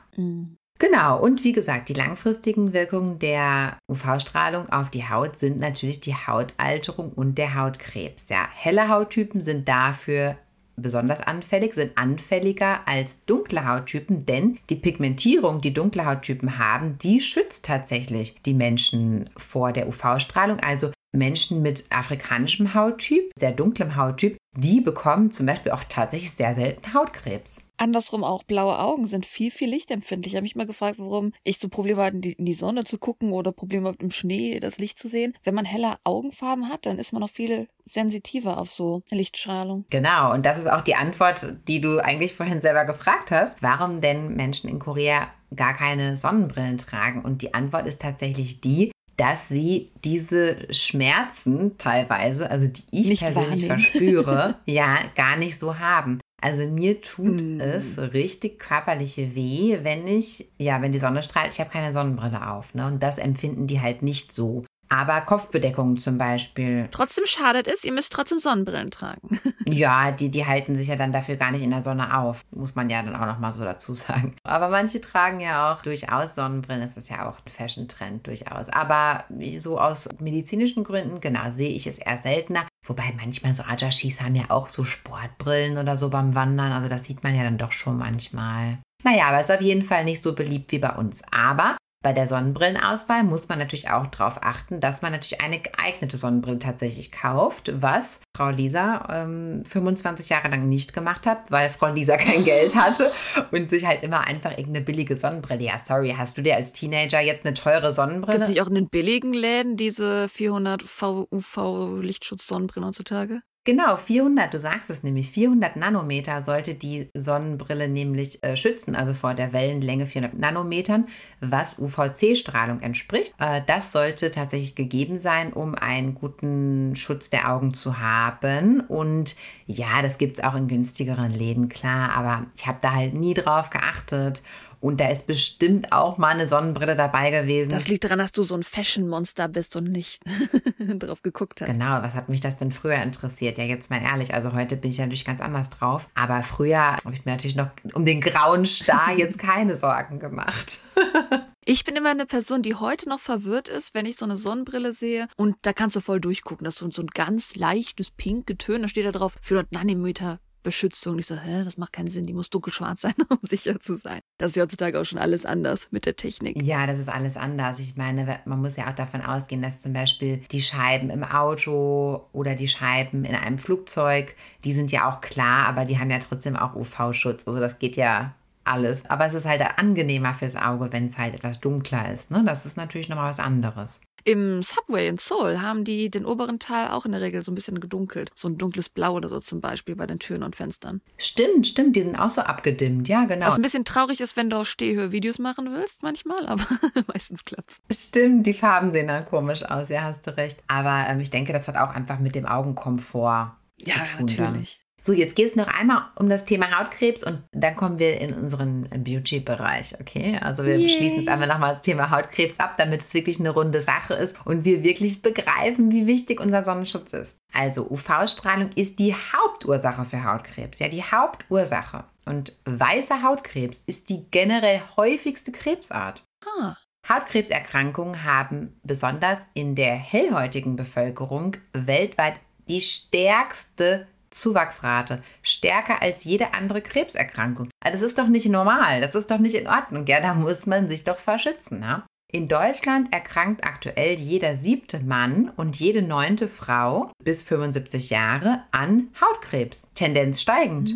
[0.79, 6.15] Genau, und wie gesagt, die langfristigen Wirkungen der UV-Strahlung auf die Haut sind natürlich die
[6.15, 8.29] Hautalterung und der Hautkrebs.
[8.29, 10.37] Ja, helle Hauttypen sind dafür
[10.81, 17.21] besonders anfällig, sind anfälliger als dunkle Hauttypen, denn die Pigmentierung, die dunkle Hauttypen haben, die
[17.21, 20.59] schützt tatsächlich die Menschen vor der UV-Strahlung.
[20.59, 26.53] Also Menschen mit afrikanischem Hauttyp, sehr dunklem Hauttyp, die bekommen zum Beispiel auch tatsächlich sehr
[26.53, 27.69] selten Hautkrebs.
[27.77, 30.33] Andersrum auch, blaue Augen sind viel, viel lichtempfindlich.
[30.33, 33.31] Ich habe mich mal gefragt, warum ich so Probleme hatte, in die, Sonne zu gucken
[33.31, 35.33] oder Probleme habe, im Schnee das Licht zu sehen.
[35.43, 39.85] Wenn man helle Augenfarben hat, dann ist man noch viel sensitiver auf so Lichtstrahlung.
[39.89, 43.61] Genau, und das ist auch die Antwort, die du eigentlich vorhin selber gefragt hast.
[43.63, 47.21] Warum denn Menschen in Korea gar keine Sonnenbrillen tragen?
[47.23, 53.23] Und die Antwort ist tatsächlich die, dass sie diese Schmerzen teilweise, also die ich Nicht
[53.23, 53.79] persönlich wahrnehmen.
[53.79, 56.19] verspüre, ja, gar nicht so haben.
[56.41, 57.59] Also mir tut Mm.
[57.59, 62.49] es richtig körperliche weh, wenn ich, ja, wenn die Sonne strahlt, ich habe keine Sonnenbrille
[62.49, 62.73] auf.
[62.75, 62.87] Ne?
[62.87, 64.63] Und das empfinden die halt nicht so.
[64.89, 69.39] Aber Kopfbedeckungen zum Beispiel, Trotzdem schadet es, ihr müsst trotzdem Sonnenbrillen tragen.
[69.67, 72.43] ja, die, die halten sich ja dann dafür gar nicht in der Sonne auf.
[72.51, 74.35] Muss man ja dann auch nochmal so dazu sagen.
[74.43, 76.81] Aber manche tragen ja auch durchaus Sonnenbrillen.
[76.81, 78.69] Das ist ja auch ein Fashion-Trend durchaus.
[78.69, 79.25] Aber
[79.59, 82.67] so aus medizinischen Gründen, genau, sehe ich es eher seltener.
[82.85, 86.71] Wobei manchmal so Ajashis haben ja auch so Sportbrillen oder so beim Wandern.
[86.71, 88.79] Also das sieht man ja dann doch schon manchmal.
[89.03, 91.21] Naja, aber ist auf jeden Fall nicht so beliebt wie bei uns.
[91.31, 96.15] Aber bei der Sonnenbrillenauswahl muss man natürlich auch darauf achten, dass man natürlich eine geeignete
[96.15, 101.91] Sonnenbrille tatsächlich kauft, was Frau Lisa ähm, 25 Jahre lang nicht gemacht hat, weil Frau
[101.91, 103.11] Lisa kein Geld hatte
[103.51, 105.63] und sich halt immer einfach irgendeine billige Sonnenbrille.
[105.63, 108.47] Ja, sorry, hast du dir als Teenager jetzt eine teure Gibt es Sonnenbrille?
[108.47, 113.41] nicht auch in den billigen Läden diese 400 UV-Lichtschutz-Sonnenbrillen heutzutage?
[113.69, 119.13] Genau, 400, du sagst es nämlich, 400 Nanometer sollte die Sonnenbrille nämlich äh, schützen, also
[119.13, 121.05] vor der Wellenlänge 400 Nanometern,
[121.39, 123.35] was UVC-Strahlung entspricht.
[123.37, 128.79] Äh, das sollte tatsächlich gegeben sein, um einen guten Schutz der Augen zu haben.
[128.79, 129.35] Und
[129.67, 133.35] ja, das gibt es auch in günstigeren Läden, klar, aber ich habe da halt nie
[133.35, 134.41] drauf geachtet.
[134.81, 137.71] Und da ist bestimmt auch mal eine Sonnenbrille dabei gewesen.
[137.71, 140.23] Das liegt daran, dass du so ein Fashion-Monster bist und nicht
[140.79, 141.67] drauf geguckt hast.
[141.67, 143.57] Genau, was hat mich das denn früher interessiert?
[143.57, 146.07] Ja, jetzt mal ehrlich, also heute bin ich natürlich ganz anders drauf.
[146.15, 150.79] Aber früher habe ich mir natürlich noch um den grauen Star jetzt keine Sorgen gemacht.
[151.65, 154.91] Ich bin immer eine Person, die heute noch verwirrt ist, wenn ich so eine Sonnenbrille
[154.91, 156.65] sehe und da kannst du voll durchgucken.
[156.65, 160.39] Das ist so, so ein ganz leichtes pink Getön, da steht da drauf 400 Nanometer
[160.63, 161.19] Beschützung.
[161.19, 164.19] Ich so, hä, das macht keinen Sinn, die muss dunkelschwarz sein, um sicher zu sein.
[164.37, 166.61] Das ist heutzutage auch schon alles anders mit der Technik.
[166.61, 167.79] Ja, das ist alles anders.
[167.79, 172.27] Ich meine, man muss ja auch davon ausgehen, dass zum Beispiel die Scheiben im Auto
[172.31, 176.19] oder die Scheiben in einem Flugzeug, die sind ja auch klar, aber die haben ja
[176.19, 177.47] trotzdem auch UV-Schutz.
[177.47, 178.35] Also das geht ja
[178.69, 179.05] alles.
[179.09, 182.31] Aber es ist halt angenehmer fürs Auge, wenn es halt etwas dunkler ist.
[182.31, 182.43] Ne?
[182.45, 184.01] Das ist natürlich nochmal was anderes.
[184.25, 187.55] Im Subway in Seoul haben die den oberen Teil auch in der Regel so ein
[187.55, 188.31] bisschen gedunkelt.
[188.35, 191.01] So ein dunkles Blau oder so zum Beispiel bei den Türen und Fenstern.
[191.17, 193.07] Stimmt, stimmt, die sind auch so abgedimmt.
[193.07, 193.47] Ja, genau.
[193.47, 196.65] Was ein bisschen traurig ist, wenn du auf Stehhöhe Videos machen willst, manchmal, aber
[197.13, 197.77] meistens klappt's.
[197.91, 200.63] Stimmt, die Farben sehen dann komisch aus, ja, hast du recht.
[200.67, 204.35] Aber ähm, ich denke, das hat auch einfach mit dem Augenkomfort Ja, zu tun.
[204.37, 204.67] Dann.
[205.01, 208.33] So, jetzt geht es noch einmal um das Thema Hautkrebs und dann kommen wir in
[208.33, 210.37] unseren Beauty-Bereich, okay?
[210.41, 210.89] Also wir Yay.
[210.89, 214.35] schließen jetzt einmal nochmal das Thema Hautkrebs ab, damit es wirklich eine runde Sache ist
[214.45, 217.39] und wir wirklich begreifen, wie wichtig unser Sonnenschutz ist.
[217.53, 222.05] Also UV-Strahlung ist die Hauptursache für Hautkrebs, ja, die Hauptursache.
[222.25, 226.23] Und weißer Hautkrebs ist die generell häufigste Krebsart.
[226.45, 226.75] Ah,
[227.07, 236.81] Hautkrebserkrankungen haben besonders in der hellhäutigen Bevölkerung weltweit die stärkste Zuwachsrate, stärker als jede andere
[236.81, 237.69] Krebserkrankung.
[237.83, 240.05] Also Das ist doch nicht normal, das ist doch nicht in Ordnung.
[240.07, 241.81] Ja, da muss man sich doch verschützen.
[241.81, 242.05] Ja?
[242.31, 249.09] In Deutschland erkrankt aktuell jeder siebte Mann und jede neunte Frau bis 75 Jahre an
[249.19, 249.93] Hautkrebs.
[249.95, 250.93] Tendenz steigend.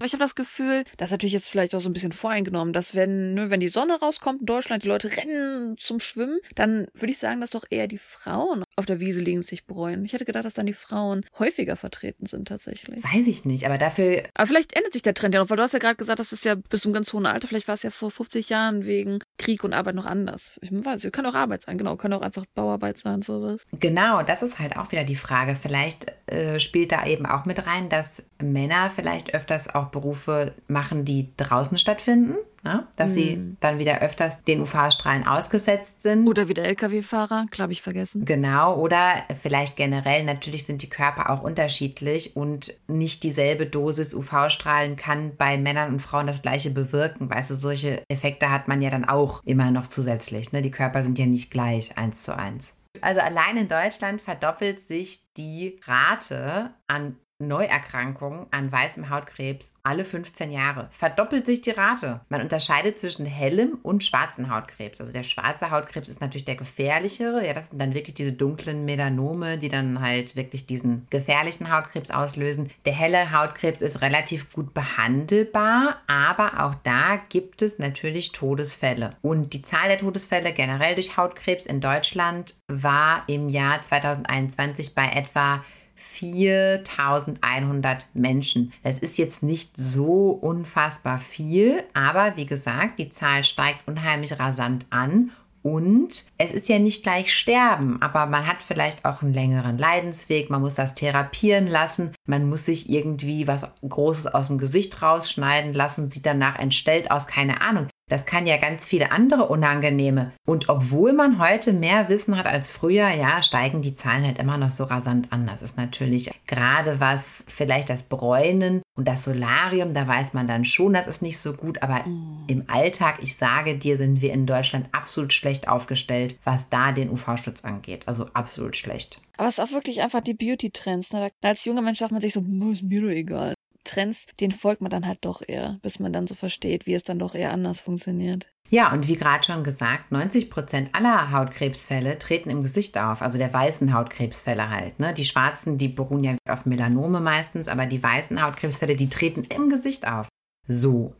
[0.00, 2.72] Aber ich habe das Gefühl, das ist natürlich jetzt vielleicht auch so ein bisschen voreingenommen,
[2.72, 6.86] dass wenn, ne, wenn die Sonne rauskommt in Deutschland, die Leute rennen zum Schwimmen, dann
[6.94, 10.06] würde ich sagen, dass doch eher die Frauen auf der Wiese liegen, sich bereuen.
[10.06, 13.04] Ich hätte gedacht, dass dann die Frauen häufiger vertreten sind tatsächlich.
[13.04, 15.62] Weiß ich nicht, aber dafür Aber vielleicht ändert sich der Trend ja noch, weil du
[15.62, 17.82] hast ja gerade gesagt, das ist ja bis zum ganz hohen Alter, vielleicht war es
[17.82, 20.58] ja vor 50 Jahren wegen Krieg und Arbeit noch anders.
[20.62, 23.66] Ich weiß, kann auch Arbeit sein, genau, kann auch einfach Bauarbeit sein, sowas.
[23.78, 25.54] Genau, das ist halt auch wieder die Frage.
[25.54, 31.04] Vielleicht äh, spielt da eben auch mit rein, dass Männer vielleicht öfters auch Berufe machen,
[31.04, 32.36] die draußen stattfinden.
[32.62, 32.86] Ne?
[32.96, 36.28] Dass sie dann wieder öfters den UV-Strahlen ausgesetzt sind.
[36.28, 38.26] Oder wie der LKW-Fahrer, hab ich vergessen.
[38.26, 44.96] Genau, oder vielleicht generell, natürlich sind die Körper auch unterschiedlich und nicht dieselbe Dosis UV-Strahlen
[44.96, 47.30] kann bei Männern und Frauen das gleiche bewirken.
[47.30, 50.52] Weißt du, solche Effekte hat man ja dann auch immer noch zusätzlich.
[50.52, 50.60] Ne?
[50.60, 52.74] Die Körper sind ja nicht gleich eins zu eins.
[53.00, 60.52] Also allein in Deutschland verdoppelt sich die Rate an Neuerkrankungen an weißem Hautkrebs alle 15
[60.52, 60.88] Jahre.
[60.90, 62.20] Verdoppelt sich die Rate.
[62.28, 65.00] Man unterscheidet zwischen hellem und schwarzem Hautkrebs.
[65.00, 67.46] Also der schwarze Hautkrebs ist natürlich der gefährlichere.
[67.46, 72.10] Ja, das sind dann wirklich diese dunklen Melanome, die dann halt wirklich diesen gefährlichen Hautkrebs
[72.10, 72.70] auslösen.
[72.84, 79.10] Der helle Hautkrebs ist relativ gut behandelbar, aber auch da gibt es natürlich Todesfälle.
[79.22, 85.06] Und die Zahl der Todesfälle generell durch Hautkrebs in Deutschland war im Jahr 2021 bei
[85.06, 85.64] etwa
[86.00, 88.72] 4100 Menschen.
[88.82, 94.86] Das ist jetzt nicht so unfassbar viel, aber wie gesagt, die Zahl steigt unheimlich rasant
[94.90, 95.30] an.
[95.62, 100.48] Und es ist ja nicht gleich sterben, aber man hat vielleicht auch einen längeren Leidensweg,
[100.48, 105.74] man muss das therapieren lassen, man muss sich irgendwie was Großes aus dem Gesicht rausschneiden
[105.74, 107.88] lassen, sieht danach entstellt aus, keine Ahnung.
[108.10, 110.32] Das kann ja ganz viele andere unangenehme.
[110.44, 114.58] Und obwohl man heute mehr Wissen hat als früher, ja, steigen die Zahlen halt immer
[114.58, 115.46] noch so rasant an.
[115.46, 120.64] Das ist natürlich gerade was vielleicht das Bräunen und das Solarium, da weiß man dann
[120.64, 121.82] schon, das ist nicht so gut.
[121.82, 122.04] Aber
[122.48, 127.10] im Alltag, ich sage dir, sind wir in Deutschland absolut schlecht aufgestellt, was da den
[127.10, 128.08] UV-Schutz angeht.
[128.08, 129.20] Also absolut schlecht.
[129.36, 131.12] Aber es ist auch wirklich einfach die Beauty-Trends.
[131.12, 131.30] Ne?
[131.42, 133.54] Als junger Mensch sagt man sich so, "Hm, ist mir doch egal.
[133.84, 137.04] Trends, denen folgt man dann halt doch eher, bis man dann so versteht, wie es
[137.04, 138.46] dann doch eher anders funktioniert.
[138.70, 143.36] Ja, und wie gerade schon gesagt, 90 Prozent aller Hautkrebsfälle treten im Gesicht auf, also
[143.36, 145.00] der weißen Hautkrebsfälle halt.
[145.00, 145.12] Ne?
[145.12, 149.70] Die schwarzen, die beruhen ja auf Melanome meistens, aber die weißen Hautkrebsfälle, die treten im
[149.70, 150.28] Gesicht auf.
[150.68, 151.14] So.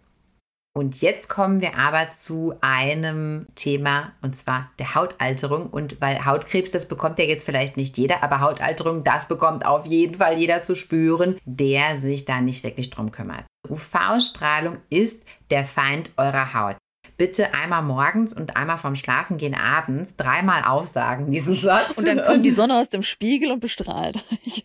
[0.80, 5.66] Und jetzt kommen wir aber zu einem Thema, und zwar der Hautalterung.
[5.66, 9.84] Und weil Hautkrebs, das bekommt ja jetzt vielleicht nicht jeder, aber Hautalterung, das bekommt auf
[9.84, 13.44] jeden Fall jeder zu spüren, der sich da nicht wirklich drum kümmert.
[13.68, 16.76] UV-Strahlung ist der Feind eurer Haut
[17.18, 21.98] bitte einmal morgens und einmal vorm Schlafengehen abends dreimal aufsagen, diesen Satz.
[21.98, 24.64] Und dann kommt die Sonne aus dem Spiegel und bestrahlt euch.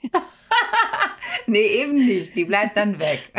[1.48, 2.34] nee, eben nicht.
[2.34, 3.30] Die bleibt dann weg.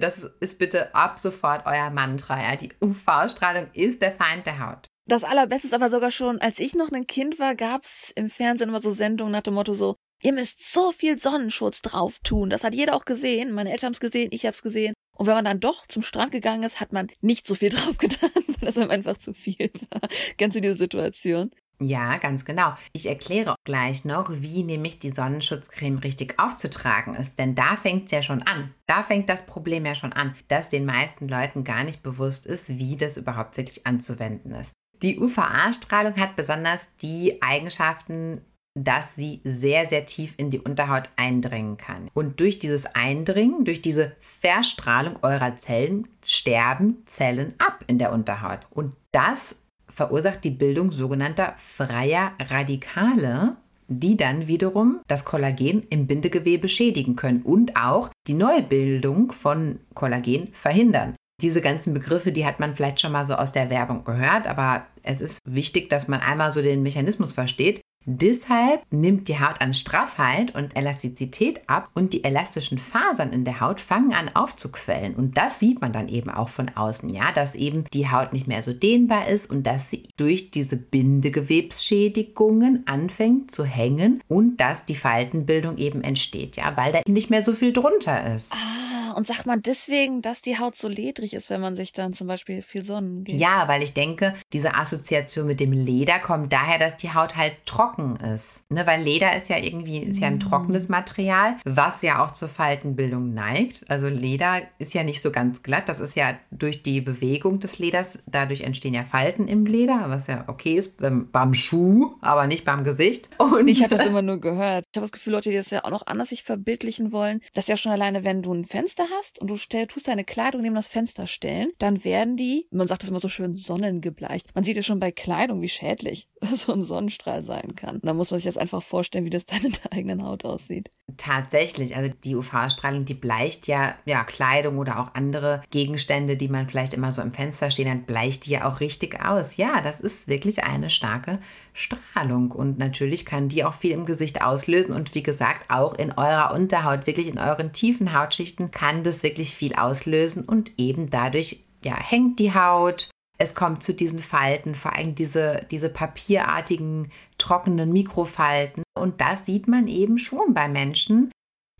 [0.00, 2.42] Das ist bitte ab sofort euer Mantra.
[2.42, 2.56] Ja?
[2.56, 4.86] Die UV-Strahlung ist der Feind der Haut.
[5.06, 8.68] Das Allerbeste ist aber sogar schon, als ich noch ein Kind war, gab's im Fernsehen
[8.68, 12.50] immer so Sendungen nach dem Motto so, ihr müsst so viel Sonnenschutz drauf tun.
[12.50, 13.52] Das hat jeder auch gesehen.
[13.52, 14.94] Meine Eltern haben's gesehen, ich hab's gesehen.
[15.16, 17.96] Und wenn man dann doch zum Strand gegangen ist, hat man nicht so viel drauf
[17.98, 20.08] getan, weil das einfach zu viel war.
[20.36, 21.50] Kennst du diese Situation?
[21.80, 22.74] Ja, ganz genau.
[22.92, 27.38] Ich erkläre gleich noch, wie nämlich die Sonnenschutzcreme richtig aufzutragen ist.
[27.38, 28.74] Denn da fängt es ja schon an.
[28.86, 32.78] Da fängt das Problem ja schon an, dass den meisten Leuten gar nicht bewusst ist,
[32.78, 34.72] wie das überhaupt wirklich anzuwenden ist.
[35.02, 38.40] Die UVA-Strahlung hat besonders die Eigenschaften,
[38.74, 42.10] dass sie sehr, sehr tief in die Unterhaut eindringen kann.
[42.14, 48.60] Und durch dieses Eindringen, durch diese Verstrahlung eurer Zellen, sterben Zellen ab in der Unterhaut.
[48.70, 49.60] Und das
[49.98, 53.56] verursacht die Bildung sogenannter freier Radikale,
[53.88, 60.48] die dann wiederum das Kollagen im Bindegewebe schädigen können und auch die Neubildung von Kollagen
[60.52, 61.16] verhindern.
[61.42, 64.86] Diese ganzen Begriffe, die hat man vielleicht schon mal so aus der Werbung gehört, aber
[65.02, 67.80] es ist wichtig, dass man einmal so den Mechanismus versteht.
[68.10, 73.60] Deshalb nimmt die Haut an Straffheit und Elastizität ab und die elastischen Fasern in der
[73.60, 75.14] Haut fangen an aufzuquellen.
[75.14, 78.48] Und das sieht man dann eben auch von außen, ja, dass eben die Haut nicht
[78.48, 84.86] mehr so dehnbar ist und dass sie durch diese Bindegewebsschädigungen anfängt zu hängen und dass
[84.86, 88.54] die Faltenbildung eben entsteht, ja, weil da nicht mehr so viel drunter ist.
[88.54, 88.87] Ah.
[89.14, 92.26] Und sagt man deswegen, dass die Haut so ledrig ist, wenn man sich dann zum
[92.26, 93.36] Beispiel viel Sonnen geht?
[93.36, 97.54] Ja, weil ich denke, diese Assoziation mit dem Leder kommt daher, dass die Haut halt
[97.66, 98.62] trocken ist.
[98.70, 102.48] Ne, weil Leder ist ja irgendwie ist ja ein trockenes Material, was ja auch zur
[102.48, 103.84] Faltenbildung neigt.
[103.88, 105.88] Also Leder ist ja nicht so ganz glatt.
[105.88, 110.26] Das ist ja durch die Bewegung des Leders, dadurch entstehen ja Falten im Leder, was
[110.26, 113.28] ja okay ist beim, beim Schuh, aber nicht beim Gesicht.
[113.38, 114.84] Und Ich habe das immer nur gehört.
[114.90, 117.66] Ich habe das Gefühl, Leute, die das ja auch noch anders sich verbildlichen wollen, dass
[117.66, 120.74] ja schon alleine, wenn du ein Fenster hast und du stell, tust deine Kleidung neben
[120.74, 124.54] das Fenster stellen, dann werden die, man sagt das immer so schön, sonnengebleicht.
[124.54, 128.00] Man sieht ja schon bei Kleidung, wie schädlich so ein Sonnenstrahl sein kann.
[128.02, 130.90] Da muss man sich das einfach vorstellen, wie das dann in der eigenen Haut aussieht.
[131.16, 136.68] Tatsächlich, also die UV-Strahlung, die bleicht ja, ja Kleidung oder auch andere Gegenstände, die man
[136.68, 139.56] vielleicht immer so im Fenster stehen hat, bleicht die ja auch richtig aus.
[139.56, 141.38] Ja, das ist wirklich eine starke
[141.72, 146.12] Strahlung und natürlich kann die auch viel im Gesicht auslösen und wie gesagt, auch in
[146.12, 151.64] eurer Unterhaut, wirklich in euren tiefen Hautschichten kann das wirklich viel auslösen und eben dadurch
[151.84, 157.92] ja, hängt die Haut, es kommt zu diesen Falten, vor allem diese, diese papierartigen, trockenen
[157.92, 158.82] Mikrofalten.
[158.98, 161.30] Und das sieht man eben schon bei Menschen,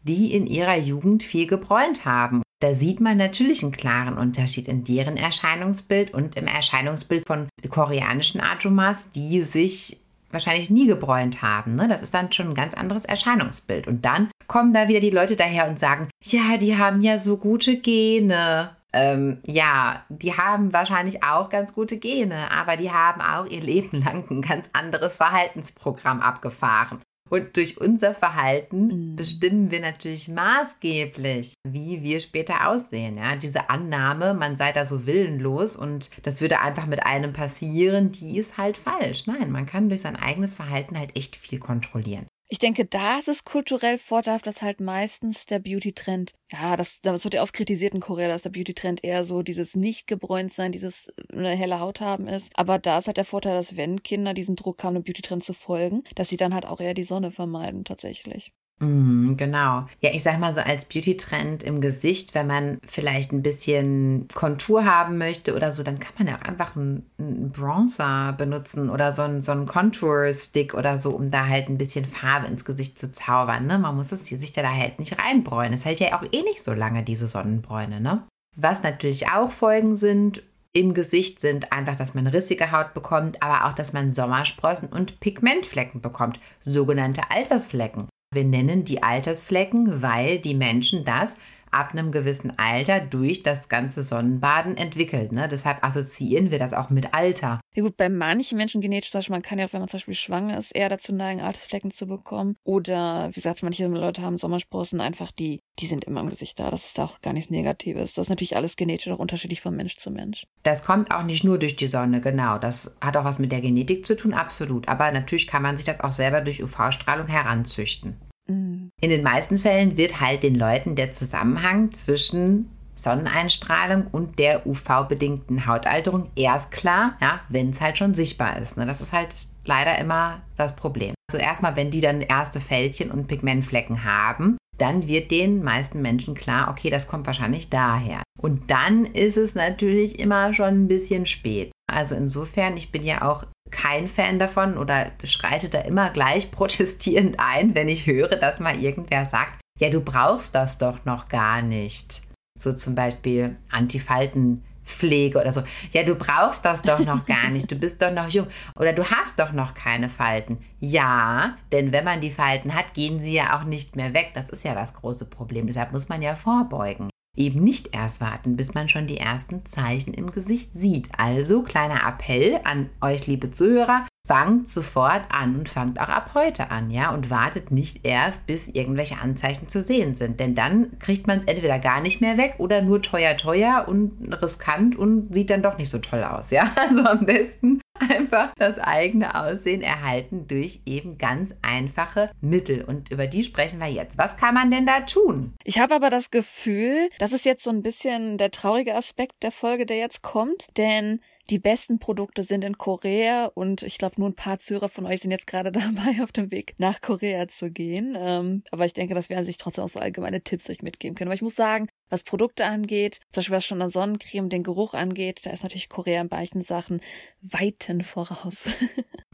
[0.03, 2.42] die in ihrer Jugend viel gebräunt haben.
[2.61, 8.40] Da sieht man natürlich einen klaren Unterschied in deren Erscheinungsbild und im Erscheinungsbild von koreanischen
[8.40, 11.75] Ajumas, die sich wahrscheinlich nie gebräunt haben.
[11.75, 11.88] Ne?
[11.88, 13.87] Das ist dann schon ein ganz anderes Erscheinungsbild.
[13.88, 17.37] Und dann kommen da wieder die Leute daher und sagen, ja, die haben ja so
[17.37, 18.71] gute Gene.
[18.93, 24.03] Ähm, ja, die haben wahrscheinlich auch ganz gute Gene, aber die haben auch ihr Leben
[24.05, 26.99] lang ein ganz anderes Verhaltensprogramm abgefahren.
[27.31, 29.17] Und durch unser Verhalten Mhm.
[29.17, 33.19] bestimmen wir natürlich maßgeblich, wie wir später aussehen.
[33.19, 33.37] Ja?
[33.37, 38.39] Diese Annahme, man sei da so willenlos und das würde einfach mit einem passieren, die
[38.39, 39.27] ist halt falsch.
[39.27, 42.27] Nein, man kann durch sein eigenes Verhalten halt echt viel kontrollieren.
[42.51, 47.25] Ich denke, da ist es kulturell vorteilhaft, dass halt meistens der Beauty-Trend, ja, das, das
[47.25, 50.73] wird ja oft kritisiert in Korea, dass der Beauty-Trend eher so dieses nicht gebräunt sein,
[50.73, 52.51] dieses äh, eine helle Haut haben ist.
[52.55, 55.53] Aber da ist halt der Vorteil, dass wenn Kinder diesen Druck haben, dem Beauty-Trend zu
[55.53, 58.55] folgen, dass sie dann halt auch eher die Sonne vermeiden, tatsächlich.
[58.81, 59.87] Mhm, genau.
[60.01, 64.85] Ja, ich sag mal so als Beauty-Trend im Gesicht, wenn man vielleicht ein bisschen Kontur
[64.85, 67.05] haben möchte oder so, dann kann man ja auch einfach einen,
[67.53, 72.05] Bronzer benutzen oder so einen, so einen Contour-Stick oder so, um da halt ein bisschen
[72.05, 73.67] Farbe ins Gesicht zu zaubern.
[73.67, 73.79] Ne?
[73.79, 75.75] Man muss es sich da halt nicht reinbräunen.
[75.75, 78.01] Es hält ja auch eh nicht so lange, diese Sonnenbräune.
[78.01, 78.23] Ne?
[78.57, 83.67] Was natürlich auch Folgen sind, im Gesicht sind einfach, dass man rissige Haut bekommt, aber
[83.67, 88.09] auch, dass man Sommersprossen und Pigmentflecken bekommt, sogenannte Altersflecken.
[88.31, 91.37] Wir nennen die Altersflecken, weil die Menschen das
[91.70, 95.33] ab einem gewissen Alter durch das ganze Sonnenbaden entwickelt.
[95.33, 95.48] Ne?
[95.48, 97.61] Deshalb assoziieren wir das auch mit Alter.
[97.74, 99.98] Ja gut, bei manchen Menschen genetisch, zum Beispiel, man kann ja auch, wenn man zum
[99.98, 102.57] Beispiel schwanger ist, eher dazu neigen, Altersflecken zu bekommen.
[102.64, 106.70] Oder, wie gesagt, manche Leute haben Sommersprossen, einfach die, die sind immer im Gesicht da.
[106.70, 108.14] Das ist auch gar nichts Negatives.
[108.14, 110.44] Das ist natürlich alles genetisch auch unterschiedlich von Mensch zu Mensch.
[110.62, 112.59] Das kommt auch nicht nur durch die Sonne, genau.
[112.59, 114.88] Das hat auch was mit der Genetik zu tun, absolut.
[114.88, 118.16] Aber natürlich kann man sich das auch selber durch UV-Strahlung heranzüchten.
[118.49, 118.91] Mhm.
[119.01, 125.67] In den meisten Fällen wird halt den Leuten der Zusammenhang zwischen Sonneneinstrahlung und der UV-bedingten
[125.67, 128.77] Hautalterung erst klar, ja, wenn es halt schon sichtbar ist.
[128.77, 128.87] Ne?
[128.87, 131.15] Das ist halt leider immer das Problem.
[131.31, 136.35] Also erstmal, wenn die dann erste Fältchen und Pigmentflecken haben, dann wird den meisten Menschen
[136.35, 138.23] klar, okay, das kommt wahrscheinlich daher.
[138.41, 141.71] Und dann ist es natürlich immer schon ein bisschen spät.
[141.90, 147.37] Also insofern, ich bin ja auch kein Fan davon oder schreite da immer gleich protestierend
[147.38, 151.62] ein, wenn ich höre, dass mal irgendwer sagt, ja, du brauchst das doch noch gar
[151.62, 152.22] nicht.
[152.59, 155.62] So zum Beispiel Antifaltenpflege oder so.
[155.92, 157.70] Ja, du brauchst das doch noch gar nicht.
[157.70, 160.59] Du bist doch noch jung oder du hast doch noch keine Falten.
[160.81, 164.33] Ja, denn wenn man die Falten hat, gehen sie ja auch nicht mehr weg.
[164.35, 165.68] Das ist ja das große Problem.
[165.68, 167.11] Deshalb muss man ja vorbeugen.
[167.38, 171.09] Eben nicht erst warten, bis man schon die ersten Zeichen im Gesicht sieht.
[171.16, 176.70] Also kleiner Appell an euch, liebe Zuhörer, fangt sofort an und fangt auch ab heute
[176.70, 181.27] an, ja, und wartet nicht erst, bis irgendwelche Anzeichen zu sehen sind, denn dann kriegt
[181.27, 185.48] man es entweder gar nicht mehr weg oder nur teuer, teuer und riskant und sieht
[185.48, 186.72] dann doch nicht so toll aus, ja.
[186.77, 193.27] Also am besten einfach das eigene Aussehen erhalten durch eben ganz einfache Mittel und über
[193.27, 194.19] die sprechen wir jetzt.
[194.19, 195.55] Was kann man denn da tun?
[195.65, 199.53] Ich habe aber das Gefühl, das ist jetzt so ein bisschen der traurige Aspekt der
[199.53, 201.21] Folge, der jetzt kommt, denn
[201.51, 205.21] die besten Produkte sind in Korea und ich glaube, nur ein paar Zuhörer von euch
[205.21, 208.17] sind jetzt gerade dabei, auf dem Weg nach Korea zu gehen.
[208.21, 211.15] Ähm, aber ich denke, dass wir an sich trotzdem auch so allgemeine Tipps euch mitgeben
[211.15, 211.29] können.
[211.29, 214.94] Aber ich muss sagen, was Produkte angeht, zum Beispiel was schon an Sonnencreme, den Geruch
[214.94, 217.00] angeht, da ist natürlich Korea in manchen Sachen
[217.42, 218.71] weiten voraus.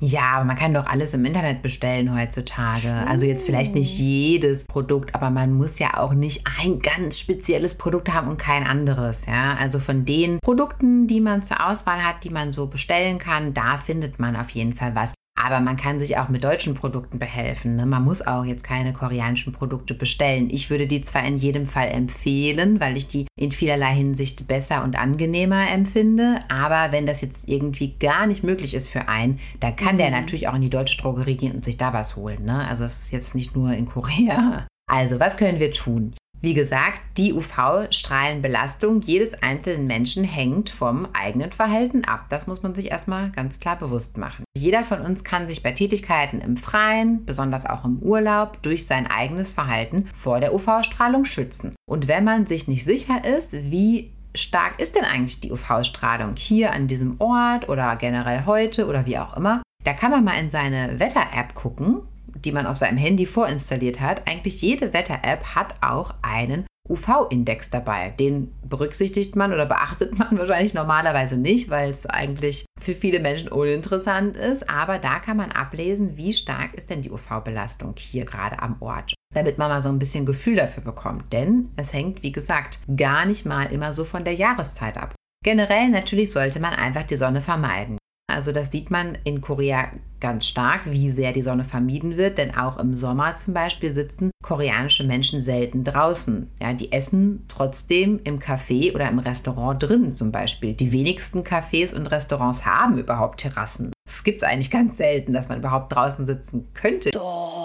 [0.01, 2.93] Ja, aber man kann doch alles im Internet bestellen heutzutage.
[3.07, 7.77] Also jetzt vielleicht nicht jedes Produkt, aber man muss ja auch nicht ein ganz spezielles
[7.77, 9.27] Produkt haben und kein anderes.
[9.27, 13.55] Ja, also von den Produkten, die man zur Auswahl hat, die man so bestellen kann,
[13.55, 15.14] da findet man auf jeden Fall was.
[15.37, 17.76] Aber man kann sich auch mit deutschen Produkten behelfen.
[17.76, 17.87] Ne?
[17.87, 20.49] Man muss auch jetzt keine koreanischen Produkte bestellen.
[20.51, 24.85] Ich würde die zwar in jedem Fall empfehlen, weil ich die in vielerlei Hinsicht besser
[24.85, 26.41] und angenehmer empfinde.
[26.49, 29.99] Aber wenn das jetzt irgendwie gar nicht möglich ist für einen, dann kann mhm.
[29.99, 32.45] der natürlich auch in die deutsche Drogerie gehen und sich da was holen.
[32.45, 32.66] Ne?
[32.68, 34.66] Also es ist jetzt nicht nur in Korea.
[34.87, 36.14] Also, was können wir tun?
[36.45, 42.26] Wie gesagt, die UV-Strahlenbelastung jedes einzelnen Menschen hängt vom eigenen Verhalten ab.
[42.28, 44.45] Das muss man sich erstmal ganz klar bewusst machen.
[44.55, 49.07] Jeder von uns kann sich bei Tätigkeiten im Freien, besonders auch im Urlaub, durch sein
[49.07, 51.74] eigenes Verhalten vor der UV-Strahlung schützen.
[51.88, 56.74] Und wenn man sich nicht sicher ist, wie stark ist denn eigentlich die UV-Strahlung hier
[56.74, 60.51] an diesem Ort oder generell heute oder wie auch immer, da kann man mal in
[60.51, 62.03] seine Wetter-App gucken
[62.45, 68.11] die man auf seinem Handy vorinstalliert hat, eigentlich jede Wetter-App hat auch einen UV-Index dabei.
[68.11, 73.49] Den berücksichtigt man oder beachtet man wahrscheinlich normalerweise nicht, weil es eigentlich für viele Menschen
[73.49, 74.68] uninteressant ist.
[74.68, 79.14] Aber da kann man ablesen, wie stark ist denn die UV-Belastung hier gerade am Ort.
[79.34, 81.32] Damit man mal so ein bisschen Gefühl dafür bekommt.
[81.32, 85.14] Denn es hängt, wie gesagt, gar nicht mal immer so von der Jahreszeit ab.
[85.45, 87.99] Generell natürlich sollte man einfach die Sonne vermeiden.
[88.27, 92.57] Also das sieht man in Korea ganz stark, wie sehr die Sonne vermieden wird, denn
[92.57, 96.51] auch im Sommer zum Beispiel sitzen koreanische Menschen selten draußen.
[96.61, 100.75] Ja, die essen trotzdem im Café oder im Restaurant drin zum Beispiel.
[100.75, 103.93] Die wenigsten Cafés und Restaurants haben überhaupt Terrassen.
[104.07, 107.11] Es gibt es eigentlich ganz selten, dass man überhaupt draußen sitzen könnte.
[107.11, 107.64] Doch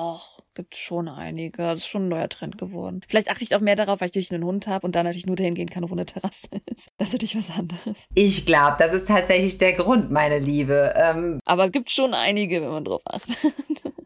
[0.53, 1.57] gibt schon einige.
[1.57, 3.01] Das ist schon ein neuer Trend geworden.
[3.07, 5.25] Vielleicht achte ich auch mehr darauf, weil ich durch einen Hund habe und dann natürlich
[5.25, 6.89] nur dahin gehen kann, wo eine Terrasse ist.
[6.97, 8.05] Das ist natürlich was anderes.
[8.15, 10.93] Ich glaube, das ist tatsächlich der Grund, meine Liebe.
[10.95, 13.37] Ähm, Aber es gibt schon einige, wenn man drauf achtet.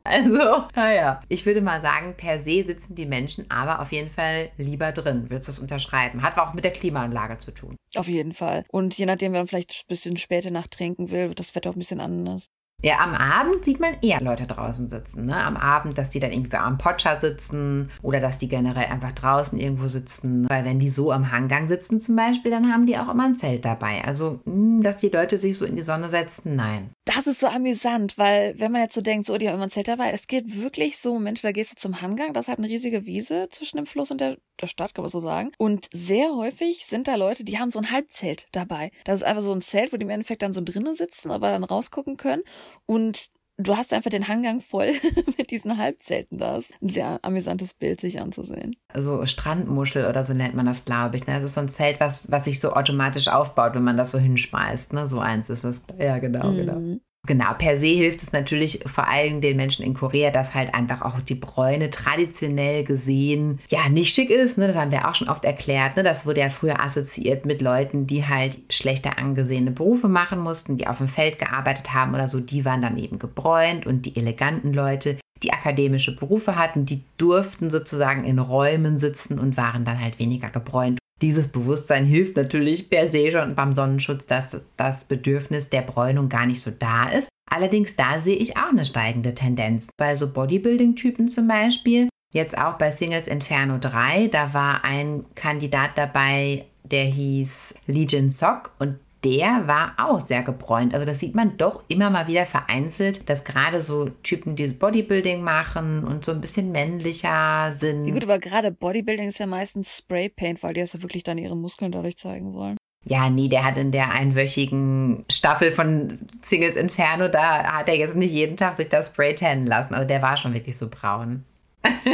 [0.05, 1.21] Also, naja.
[1.29, 5.29] Ich würde mal sagen, per se sitzen die Menschen aber auf jeden Fall lieber drin.
[5.29, 6.21] Würdest du das unterschreiben?
[6.23, 7.77] Hat auch mit der Klimaanlage zu tun.
[7.95, 8.65] Auf jeden Fall.
[8.69, 11.69] Und je nachdem, wenn man vielleicht ein bisschen später Nacht trinken will, wird das Wetter
[11.69, 12.49] auch ein bisschen anders.
[12.83, 15.25] Ja, am Abend sieht man eher Leute draußen sitzen.
[15.25, 15.35] Ne?
[15.35, 19.57] Am Abend, dass die dann irgendwie am Potscher sitzen oder dass die generell einfach draußen
[19.57, 20.49] irgendwo sitzen.
[20.49, 23.35] Weil wenn die so am Hangang sitzen zum Beispiel, dann haben die auch immer ein
[23.35, 24.03] Zelt dabei.
[24.03, 26.89] Also, hm, dass die Leute sich so in die Sonne setzen, nein.
[27.05, 29.69] Das ist so amüsant, weil wenn man jetzt so denkt, so, die haben immer ein
[29.69, 32.67] Zelt dabei, es gibt wirklich so Momente, da gehst du zum Hangang, das hat eine
[32.67, 35.51] riesige Wiese zwischen dem Fluss und der, der Stadt, kann man so sagen.
[35.57, 38.91] Und sehr häufig sind da Leute, die haben so ein Halbzelt dabei.
[39.05, 41.51] Das ist einfach so ein Zelt, wo die im Endeffekt dann so drinnen sitzen, aber
[41.51, 42.43] dann rausgucken können.
[42.85, 44.91] Und du hast einfach den Hangang voll
[45.37, 46.37] mit diesen Halbzelten.
[46.37, 48.75] Da ist ein sehr amüsantes Bild, sich anzusehen.
[48.95, 51.27] So Strandmuschel oder so nennt man das, glaube ich.
[51.27, 51.35] Ne?
[51.35, 54.19] Das ist so ein Zelt, was, was sich so automatisch aufbaut, wenn man das so
[54.19, 54.93] hinschmeißt.
[54.93, 55.07] Ne?
[55.07, 55.81] So eins ist es.
[55.97, 56.55] Ja, genau, mhm.
[56.57, 56.99] genau.
[57.25, 61.03] Genau, per se hilft es natürlich vor allem den Menschen in Korea, dass halt einfach
[61.03, 64.57] auch die Bräune traditionell gesehen ja nicht schick ist.
[64.57, 64.67] Ne?
[64.67, 65.95] Das haben wir auch schon oft erklärt.
[65.95, 66.03] Ne?
[66.03, 70.85] Das wurde ja früher assoziiert mit Leuten, die halt schlechter angesehene Berufe machen mussten, die
[70.85, 72.41] auf dem Feld gearbeitet haben oder so.
[72.41, 77.71] Die waren dann eben gebräunt und die eleganten Leute, die akademische Berufe hatten, die durften
[77.71, 83.07] sozusagen in Räumen sitzen und waren dann halt weniger gebräunt dieses Bewusstsein hilft natürlich per
[83.07, 87.29] se schon beim Sonnenschutz, dass das Bedürfnis der Bräunung gar nicht so da ist.
[87.49, 89.87] Allerdings da sehe ich auch eine steigende Tendenz.
[89.97, 95.91] Bei so Bodybuilding-Typen zum Beispiel, jetzt auch bei Singles Inferno 3, da war ein Kandidat
[95.95, 100.93] dabei, der hieß Legion Sock und der war auch sehr gebräunt.
[100.93, 105.41] Also das sieht man doch immer mal wieder vereinzelt, dass gerade so Typen, die Bodybuilding
[105.41, 108.05] machen und so ein bisschen männlicher sind.
[108.05, 111.55] Ja, gut, aber gerade Bodybuilding ist ja meistens Spraypaint, weil die ja wirklich dann ihre
[111.55, 112.77] Muskeln dadurch zeigen wollen.
[113.05, 118.15] Ja, nee, der hat in der einwöchigen Staffel von Singles Inferno, da hat er jetzt
[118.15, 119.93] nicht jeden Tag sich das Spray tannen lassen.
[119.93, 121.43] Also der war schon wirklich so braun.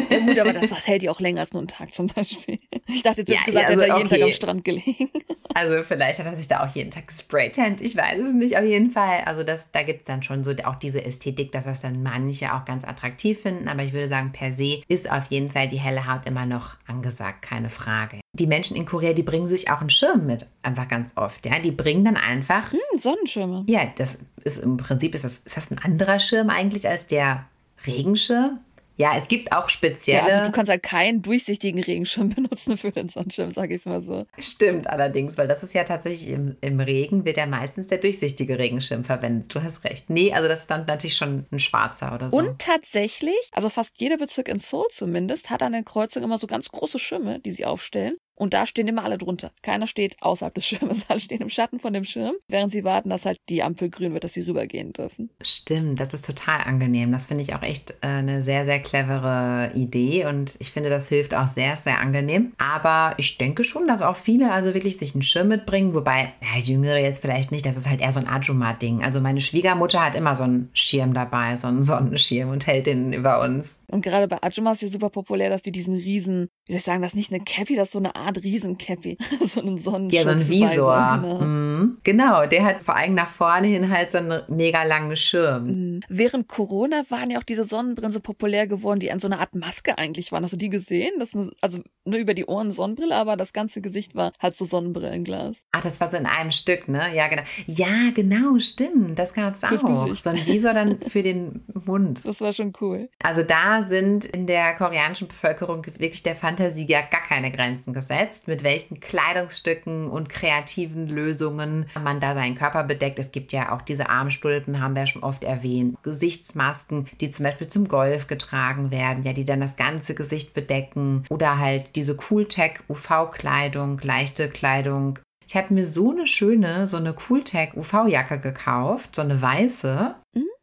[0.10, 2.60] Ja gut, aber das, das hält ja auch länger als nur einen Tag zum Beispiel.
[2.88, 4.04] Ich dachte jetzt, ja, hast gesagt, also, er hat okay.
[4.04, 5.10] jeden Tag am Strand gelegen.
[5.54, 7.82] Also vielleicht hat er sich da auch jeden Tag gespraytant.
[7.82, 9.22] Ich weiß es nicht, auf jeden Fall.
[9.26, 12.54] Also das, da gibt es dann schon so auch diese Ästhetik, dass das dann manche
[12.54, 13.68] auch ganz attraktiv finden.
[13.68, 16.76] Aber ich würde sagen, per se ist auf jeden Fall die helle Haut immer noch
[16.88, 18.22] angesagt, keine Frage.
[18.34, 21.46] Die Menschen in Korea, die bringen sich auch einen Schirm mit, einfach ganz oft.
[21.46, 22.72] Ja, die bringen dann einfach.
[22.72, 23.66] Hm, Sonnenschirme.
[23.68, 27.46] Ja, das ist im Prinzip ist das, ist das ein anderer Schirm eigentlich als der
[27.86, 28.60] Regenschirm?
[29.00, 30.24] Ja, es gibt auch Ja, spezielle.
[30.24, 34.26] also du kannst halt keinen durchsichtigen Regenschirm benutzen für den Sonnenschirm, sage ich mal so.
[34.38, 38.60] Stimmt allerdings, weil das ist ja tatsächlich im, im Regen wird ja meistens der durchsichtige
[38.60, 39.56] Regenschirm verwendet.
[39.56, 40.10] Du hast recht.
[40.10, 42.38] Nee, also das ist dann natürlich schon ein schwarzer oder so.
[42.38, 46.47] Und tatsächlich, also fast jeder Bezirk in Seoul zumindest, hat an den Kreuzungen immer so
[46.47, 48.18] ganz große Schirme, die sie aufstellen.
[48.40, 49.52] Und da stehen immer alle drunter.
[49.62, 51.06] Keiner steht außerhalb des Schirmes.
[51.10, 54.14] Alle stehen im Schatten von dem Schirm, während sie warten, dass halt die Ampel grün
[54.14, 55.30] wird, dass sie rübergehen dürfen.
[55.44, 57.12] Stimmt, das ist total angenehm.
[57.12, 61.10] Das finde ich auch echt äh, eine sehr, sehr clevere Idee und ich finde, das
[61.10, 62.54] hilft auch sehr, sehr angenehm.
[62.58, 66.60] Aber ich denke schon, dass auch viele also wirklich sich einen Schirm mitbringen, wobei, ja,
[66.60, 69.04] Jüngere jetzt vielleicht nicht, das ist halt eher so ein Ajuma-Ding.
[69.04, 73.12] Also meine Schwiegermutter hat immer so einen Schirm dabei, so einen Sonnenschirm und hält den
[73.12, 73.82] über uns.
[73.88, 76.86] Und gerade bei Ajuma ist ja super populär, dass die diesen riesen, wie soll ich
[76.86, 79.18] sagen, das ist nicht eine Cappy, das ist so eine Art Riesencappy.
[79.46, 80.20] so einen Sonnenschutz.
[80.20, 81.20] Ja, so ein Visor.
[81.22, 81.42] Genau.
[81.42, 81.98] Mhm.
[82.04, 85.66] Genau, der hat vor allem nach vorne hin halt so einen mega langen Schirm.
[85.66, 86.00] Mhm.
[86.10, 89.56] Während Corona waren ja auch diese Sonnenbrillen so populär geworden, die an so einer Art
[89.56, 90.44] Maske eigentlich waren.
[90.44, 91.12] Hast du die gesehen?
[91.20, 94.66] Das eine, also nur über die Ohren Sonnenbrille, aber das ganze Gesicht war halt so
[94.66, 95.58] Sonnenbrillenglas.
[95.72, 97.04] Ach, das war so in einem Stück, ne?
[97.14, 97.44] Ja, genau.
[97.68, 99.18] Ja, genau, stimmt.
[99.18, 100.06] Das gab es Fürs auch.
[100.06, 100.24] Gesicht.
[100.24, 102.26] So ein Visor dann für den Mund.
[102.26, 103.10] Das war schon cool.
[103.24, 108.19] Also da sind in der koreanischen Bevölkerung wirklich der Fantasie ja gar keine Grenzen gesetzt,
[108.48, 113.18] mit welchen Kleidungsstücken und kreativen Lösungen man da seinen Körper bedeckt.
[113.18, 117.46] Es gibt ja auch diese Armstulpen, haben wir ja schon oft erwähnt, Gesichtsmasken, die zum
[117.46, 122.16] Beispiel zum Golf getragen werden, ja, die dann das ganze Gesicht bedecken oder halt diese
[122.16, 125.20] Cooltech UV-Kleidung, leichte Kleidung.
[125.50, 130.14] Ich habe mir so eine schöne, so eine Cooltech UV-Jacke gekauft, so eine weiße.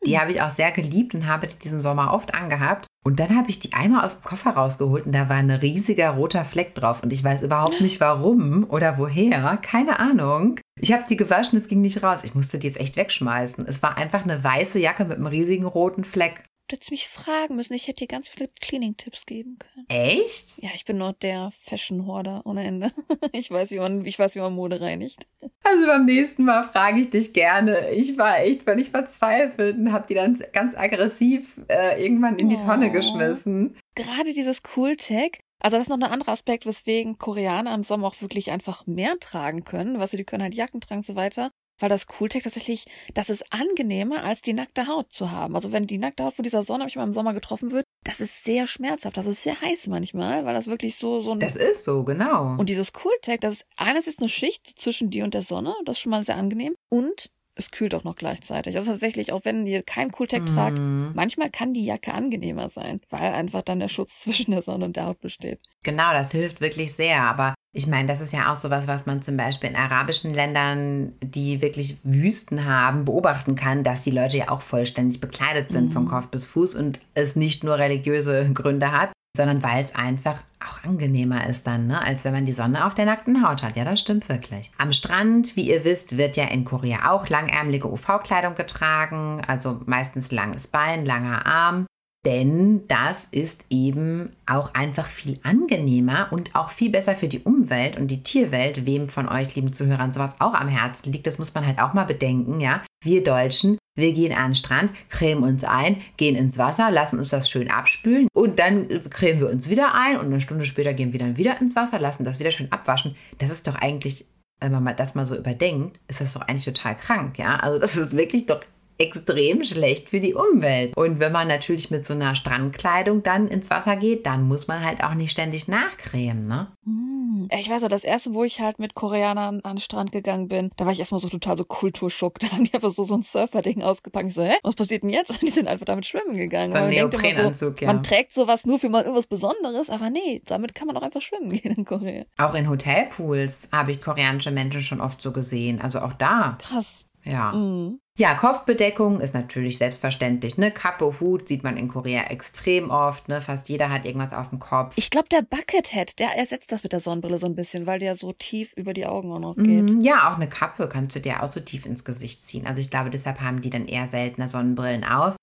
[0.06, 2.86] Die habe ich auch sehr geliebt und habe die diesen Sommer oft angehabt.
[3.04, 6.10] Und dann habe ich die einmal aus dem Koffer rausgeholt und da war ein riesiger
[6.10, 7.02] roter Fleck drauf.
[7.02, 9.56] Und ich weiß überhaupt nicht warum oder woher.
[9.56, 10.60] Keine Ahnung.
[10.80, 12.22] Ich habe die gewaschen, es ging nicht raus.
[12.22, 13.66] Ich musste die jetzt echt wegschmeißen.
[13.66, 16.44] Es war einfach eine weiße Jacke mit einem riesigen roten Fleck.
[16.68, 17.74] Du hättest mich fragen müssen.
[17.74, 19.86] Ich hätte dir ganz viele Cleaning-Tipps geben können.
[19.88, 20.60] Echt?
[20.62, 22.90] Ja, ich bin nur der Fashion-Horder ohne Ende.
[23.32, 25.26] Ich weiß, wie man, ich weiß, wie man Mode reinigt.
[25.62, 27.90] Also beim nächsten Mal frage ich dich gerne.
[27.90, 32.56] Ich war echt völlig verzweifelt und habe die dann ganz aggressiv äh, irgendwann in die
[32.56, 32.92] Tonne Oh.
[32.92, 33.76] geschmissen.
[33.94, 38.20] Gerade dieses Cool-Tech, also das ist noch ein anderer Aspekt, weswegen Koreaner im Sommer auch
[38.20, 39.98] wirklich einfach mehr tragen können.
[39.98, 41.50] Weißt du, die können halt Jacken tragen und so weiter.
[41.78, 45.54] Weil das Cooltech tatsächlich, das ist angenehmer, als die nackte Haut zu haben.
[45.56, 47.84] Also wenn die nackte Haut von dieser Sonne, habe ich mal im Sommer getroffen wird,
[48.04, 51.40] das ist sehr schmerzhaft, das ist sehr heiß manchmal, weil das wirklich so, so ein
[51.40, 52.56] Das ist so, genau.
[52.56, 55.96] Und dieses Cooltech, das ist eines ist eine Schicht zwischen dir und der Sonne, das
[55.96, 56.74] ist schon mal sehr angenehm.
[56.88, 58.76] Und es kühlt auch noch gleichzeitig.
[58.76, 61.12] Also tatsächlich, auch wenn ihr kein Cooltech tragt, Mhm.
[61.14, 64.96] manchmal kann die Jacke angenehmer sein, weil einfach dann der Schutz zwischen der Sonne und
[64.96, 65.58] der Haut besteht.
[65.82, 67.22] Genau, das hilft wirklich sehr.
[67.22, 71.12] Aber ich meine, das ist ja auch sowas, was man zum Beispiel in arabischen Ländern,
[71.20, 76.08] die wirklich Wüsten haben, beobachten kann, dass die Leute ja auch vollständig bekleidet sind von
[76.08, 80.82] Kopf bis Fuß und es nicht nur religiöse Gründe hat, sondern weil es einfach auch
[80.84, 82.02] angenehmer ist dann, ne?
[82.02, 83.76] als wenn man die Sonne auf der nackten Haut hat.
[83.76, 84.72] Ja, das stimmt wirklich.
[84.78, 90.32] Am Strand, wie ihr wisst, wird ja in Korea auch langärmelige UV-Kleidung getragen, also meistens
[90.32, 91.86] langes Bein, langer Arm.
[92.26, 97.96] Denn das ist eben auch einfach viel angenehmer und auch viel besser für die Umwelt
[97.96, 101.28] und die Tierwelt, wem von euch, lieben Zuhörern, sowas auch am Herzen liegt.
[101.28, 102.82] Das muss man halt auch mal bedenken, ja.
[103.04, 107.30] Wir Deutschen, wir gehen an den Strand, cremen uns ein, gehen ins Wasser, lassen uns
[107.30, 111.12] das schön abspülen und dann cremen wir uns wieder ein und eine Stunde später gehen
[111.12, 113.14] wir dann wieder ins Wasser, lassen das wieder schön abwaschen.
[113.38, 114.26] Das ist doch eigentlich,
[114.58, 117.54] wenn man das mal so überdenkt, ist das doch eigentlich total krank, ja.
[117.60, 118.62] Also das ist wirklich doch
[118.98, 120.96] extrem schlecht für die Umwelt.
[120.96, 124.84] Und wenn man natürlich mit so einer Strandkleidung dann ins Wasser geht, dann muss man
[124.84, 126.68] halt auch nicht ständig nachcremen, ne?
[126.84, 127.48] Hm.
[127.58, 130.70] Ich weiß noch, das erste, wo ich halt mit Koreanern an den Strand gegangen bin,
[130.76, 132.38] da war ich erstmal so total so Kulturschock.
[132.46, 134.26] Da haben die einfach so, so ein Surfer-Ding ausgepackt.
[134.28, 135.30] Ich so, hä, was passiert denn jetzt?
[135.30, 136.70] Und die sind einfach damit schwimmen gegangen.
[136.70, 137.92] So ein Neoprenanzug, so, ja.
[137.92, 141.22] Man trägt sowas nur für mal irgendwas Besonderes, aber nee, damit kann man auch einfach
[141.22, 142.24] schwimmen gehen in Korea.
[142.38, 145.80] Auch in Hotelpools habe ich koreanische Menschen schon oft so gesehen.
[145.80, 147.04] Also auch da, Krass.
[147.24, 147.52] ja.
[147.52, 148.00] Mhm.
[148.18, 150.56] Ja, Kopfbedeckung ist natürlich selbstverständlich.
[150.56, 150.70] Ne?
[150.70, 153.28] Kappe, Hut sieht man in Korea extrem oft.
[153.28, 153.42] Ne?
[153.42, 154.94] Fast jeder hat irgendwas auf dem Kopf.
[154.96, 158.14] Ich glaube, der Buckethead, der ersetzt das mit der Sonnenbrille so ein bisschen, weil der
[158.14, 159.66] so tief über die Augen auch noch geht.
[159.66, 162.66] Mhm, Ja, auch eine Kappe kannst du dir auch so tief ins Gesicht ziehen.
[162.66, 165.36] Also ich glaube, deshalb haben die dann eher seltener Sonnenbrillen auf.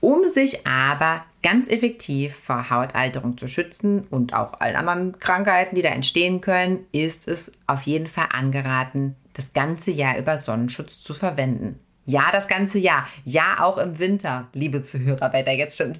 [0.00, 5.82] Um sich aber ganz effektiv vor Hautalterung zu schützen und auch allen anderen Krankheiten, die
[5.82, 11.14] da entstehen können, ist es auf jeden Fall angeraten, das ganze Jahr über Sonnenschutz zu
[11.14, 11.80] verwenden.
[12.08, 13.06] Ja, das ganze Jahr.
[13.26, 15.92] Ja, auch im Winter, liebe Zuhörer, wer da jetzt schon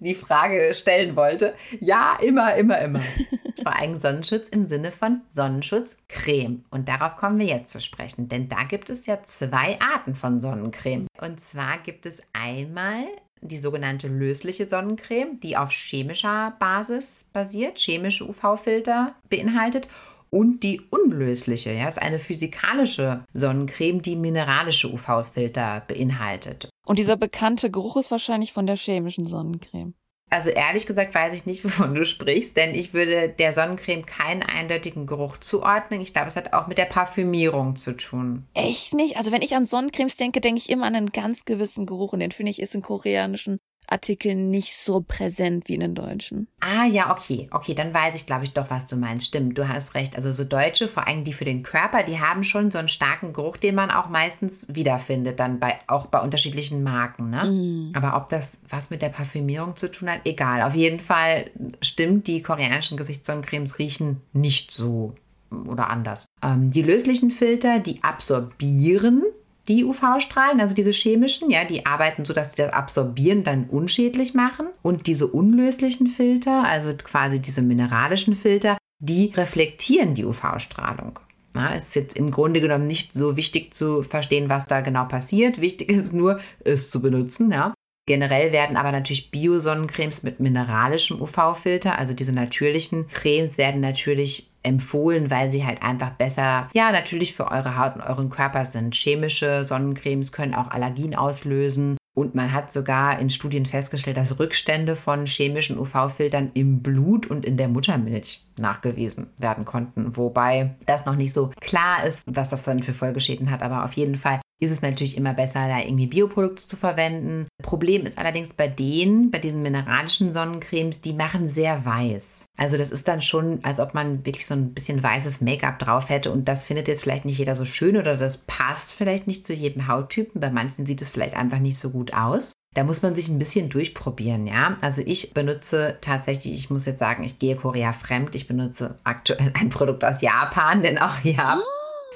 [0.00, 1.54] die Frage stellen wollte.
[1.80, 3.00] Ja, immer, immer, immer.
[3.62, 6.62] Vor allem Sonnenschutz im Sinne von Sonnenschutzcreme.
[6.68, 10.42] Und darauf kommen wir jetzt zu sprechen, denn da gibt es ja zwei Arten von
[10.42, 11.06] Sonnencreme.
[11.22, 13.06] Und zwar gibt es einmal
[13.40, 19.88] die sogenannte lösliche Sonnencreme, die auf chemischer Basis basiert, chemische UV-Filter beinhaltet.
[20.36, 26.68] Und die unlösliche, ja, ist eine physikalische Sonnencreme, die mineralische UV-Filter beinhaltet.
[26.84, 29.94] Und dieser bekannte Geruch ist wahrscheinlich von der chemischen Sonnencreme.
[30.28, 34.42] Also ehrlich gesagt weiß ich nicht, wovon du sprichst, denn ich würde der Sonnencreme keinen
[34.42, 36.02] eindeutigen Geruch zuordnen.
[36.02, 38.44] Ich glaube, es hat auch mit der Parfümierung zu tun.
[38.52, 39.16] Echt nicht?
[39.16, 42.20] Also wenn ich an Sonnencremes denke, denke ich immer an einen ganz gewissen Geruch und
[42.20, 43.58] den finde ich ist in koreanischen
[43.88, 46.48] Artikeln nicht so präsent wie in den deutschen.
[46.60, 47.48] Ah ja, okay.
[47.50, 49.26] Okay, dann weiß ich, glaube ich, doch, was du meinst.
[49.26, 50.16] Stimmt, du hast recht.
[50.16, 53.32] Also so Deutsche, vor allem die für den Körper, die haben schon so einen starken
[53.32, 57.30] Geruch, den man auch meistens wiederfindet, dann bei, auch bei unterschiedlichen Marken.
[57.30, 57.44] Ne?
[57.44, 57.92] Mm.
[57.96, 60.62] Aber ob das was mit der Parfümierung zu tun hat, egal.
[60.62, 61.50] Auf jeden Fall
[61.82, 65.14] stimmt, die koreanischen Gesichtssonnencremes riechen nicht so
[65.50, 66.26] oder anders.
[66.42, 69.22] Ähm, die löslichen Filter, die absorbieren
[69.68, 74.34] die UV-Strahlen, also diese chemischen, ja, die arbeiten so, dass sie das absorbieren, dann unschädlich
[74.34, 74.66] machen.
[74.82, 81.18] Und diese unlöslichen Filter, also quasi diese mineralischen Filter, die reflektieren die UV-Strahlung.
[81.54, 85.60] Ja, ist jetzt im Grunde genommen nicht so wichtig zu verstehen, was da genau passiert.
[85.60, 87.50] Wichtig ist nur, es zu benutzen.
[87.50, 87.72] Ja.
[88.06, 95.30] Generell werden aber natürlich Bio-Sonnencremes mit mineralischem UV-Filter, also diese natürlichen Cremes, werden natürlich empfohlen,
[95.30, 98.94] weil sie halt einfach besser, ja, natürlich für eure Haut und euren Körper sind.
[98.94, 101.96] Chemische Sonnencremes können auch Allergien auslösen.
[102.14, 107.44] Und man hat sogar in Studien festgestellt, dass Rückstände von chemischen UV-Filtern im Blut und
[107.44, 110.16] in der Muttermilch nachgewiesen werden konnten.
[110.16, 113.62] Wobei das noch nicht so klar ist, was das dann für Folgeschäden hat.
[113.62, 117.46] Aber auf jeden Fall ist es natürlich immer besser, da irgendwie Bioprodukte zu verwenden.
[117.62, 122.46] Problem ist allerdings bei denen, bei diesen mineralischen Sonnencremes, die machen sehr weiß.
[122.56, 126.08] Also das ist dann schon, als ob man wirklich so ein bisschen weißes Make-up drauf
[126.08, 129.46] hätte und das findet jetzt vielleicht nicht jeder so schön oder das passt vielleicht nicht
[129.46, 130.40] zu jedem Hauttypen.
[130.40, 132.52] Bei manchen sieht es vielleicht einfach nicht so gut aus.
[132.74, 134.76] Da muss man sich ein bisschen durchprobieren, ja.
[134.82, 138.34] Also ich benutze tatsächlich, ich muss jetzt sagen, ich gehe Korea fremd.
[138.34, 141.60] Ich benutze aktuell ein Produkt aus Japan, denn auch Japan.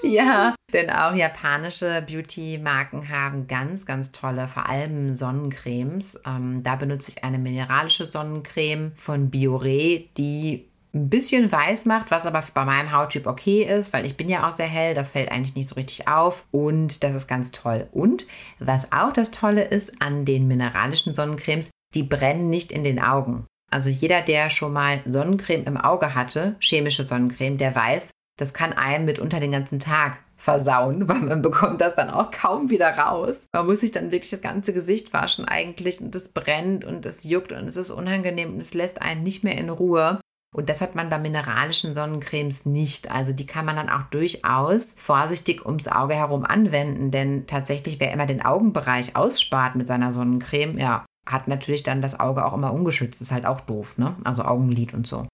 [0.03, 6.23] Ja, denn auch japanische Beauty-Marken haben ganz, ganz tolle, vor allem Sonnencremes.
[6.27, 12.27] Ähm, da benutze ich eine mineralische Sonnencreme von Biore, die ein bisschen weiß macht, was
[12.27, 15.31] aber bei meinem Hauttyp okay ist, weil ich bin ja auch sehr hell, das fällt
[15.31, 17.87] eigentlich nicht so richtig auf und das ist ganz toll.
[17.93, 18.27] Und
[18.59, 23.47] was auch das Tolle ist an den mineralischen Sonnencremes, die brennen nicht in den Augen.
[23.71, 28.73] Also jeder, der schon mal Sonnencreme im Auge hatte, chemische Sonnencreme, der weiß, das kann
[28.73, 33.47] einem mitunter den ganzen Tag versauen, weil man bekommt das dann auch kaum wieder raus.
[33.53, 37.25] Man muss sich dann wirklich das ganze Gesicht waschen eigentlich und es brennt und es
[37.25, 40.21] juckt und es ist unangenehm und es lässt einen nicht mehr in Ruhe.
[40.53, 43.11] Und das hat man bei mineralischen Sonnencremes nicht.
[43.11, 48.13] Also die kann man dann auch durchaus vorsichtig ums Auge herum anwenden, denn tatsächlich, wer
[48.13, 52.73] immer den Augenbereich ausspart mit seiner Sonnencreme, ja, hat natürlich dann das Auge auch immer
[52.73, 53.21] ungeschützt.
[53.21, 54.17] ist halt auch doof, ne?
[54.25, 55.29] Also Augenlid und so.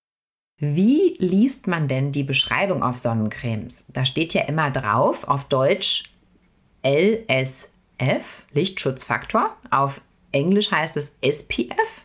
[0.59, 3.89] Wie liest man denn die Beschreibung auf Sonnencremes?
[3.93, 6.05] Da steht ja immer drauf, auf Deutsch
[6.83, 9.55] LSF, Lichtschutzfaktor.
[9.71, 10.01] Auf
[10.33, 12.05] Englisch heißt es SPF,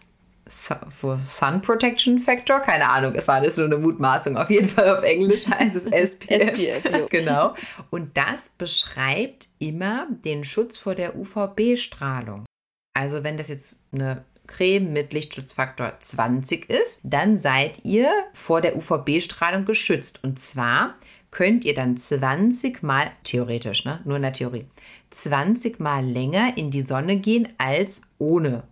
[0.51, 2.59] Sun Protection Factor.
[2.59, 4.35] Keine Ahnung, es war das nur eine Mutmaßung.
[4.35, 6.57] Auf jeden Fall auf Englisch heißt es SPF.
[6.57, 7.55] SPF, genau.
[7.89, 12.45] Und das beschreibt immer den Schutz vor der UVB-Strahlung.
[12.93, 18.75] Also wenn das jetzt eine Creme mit Lichtschutzfaktor 20 ist, dann seid ihr vor der
[18.75, 20.23] UVB-Strahlung geschützt.
[20.23, 20.95] Und zwar
[21.31, 24.01] könnt ihr dann 20 mal, theoretisch, ne?
[24.03, 24.65] nur in der Theorie,
[25.09, 28.63] 20 mal länger in die Sonne gehen als ohne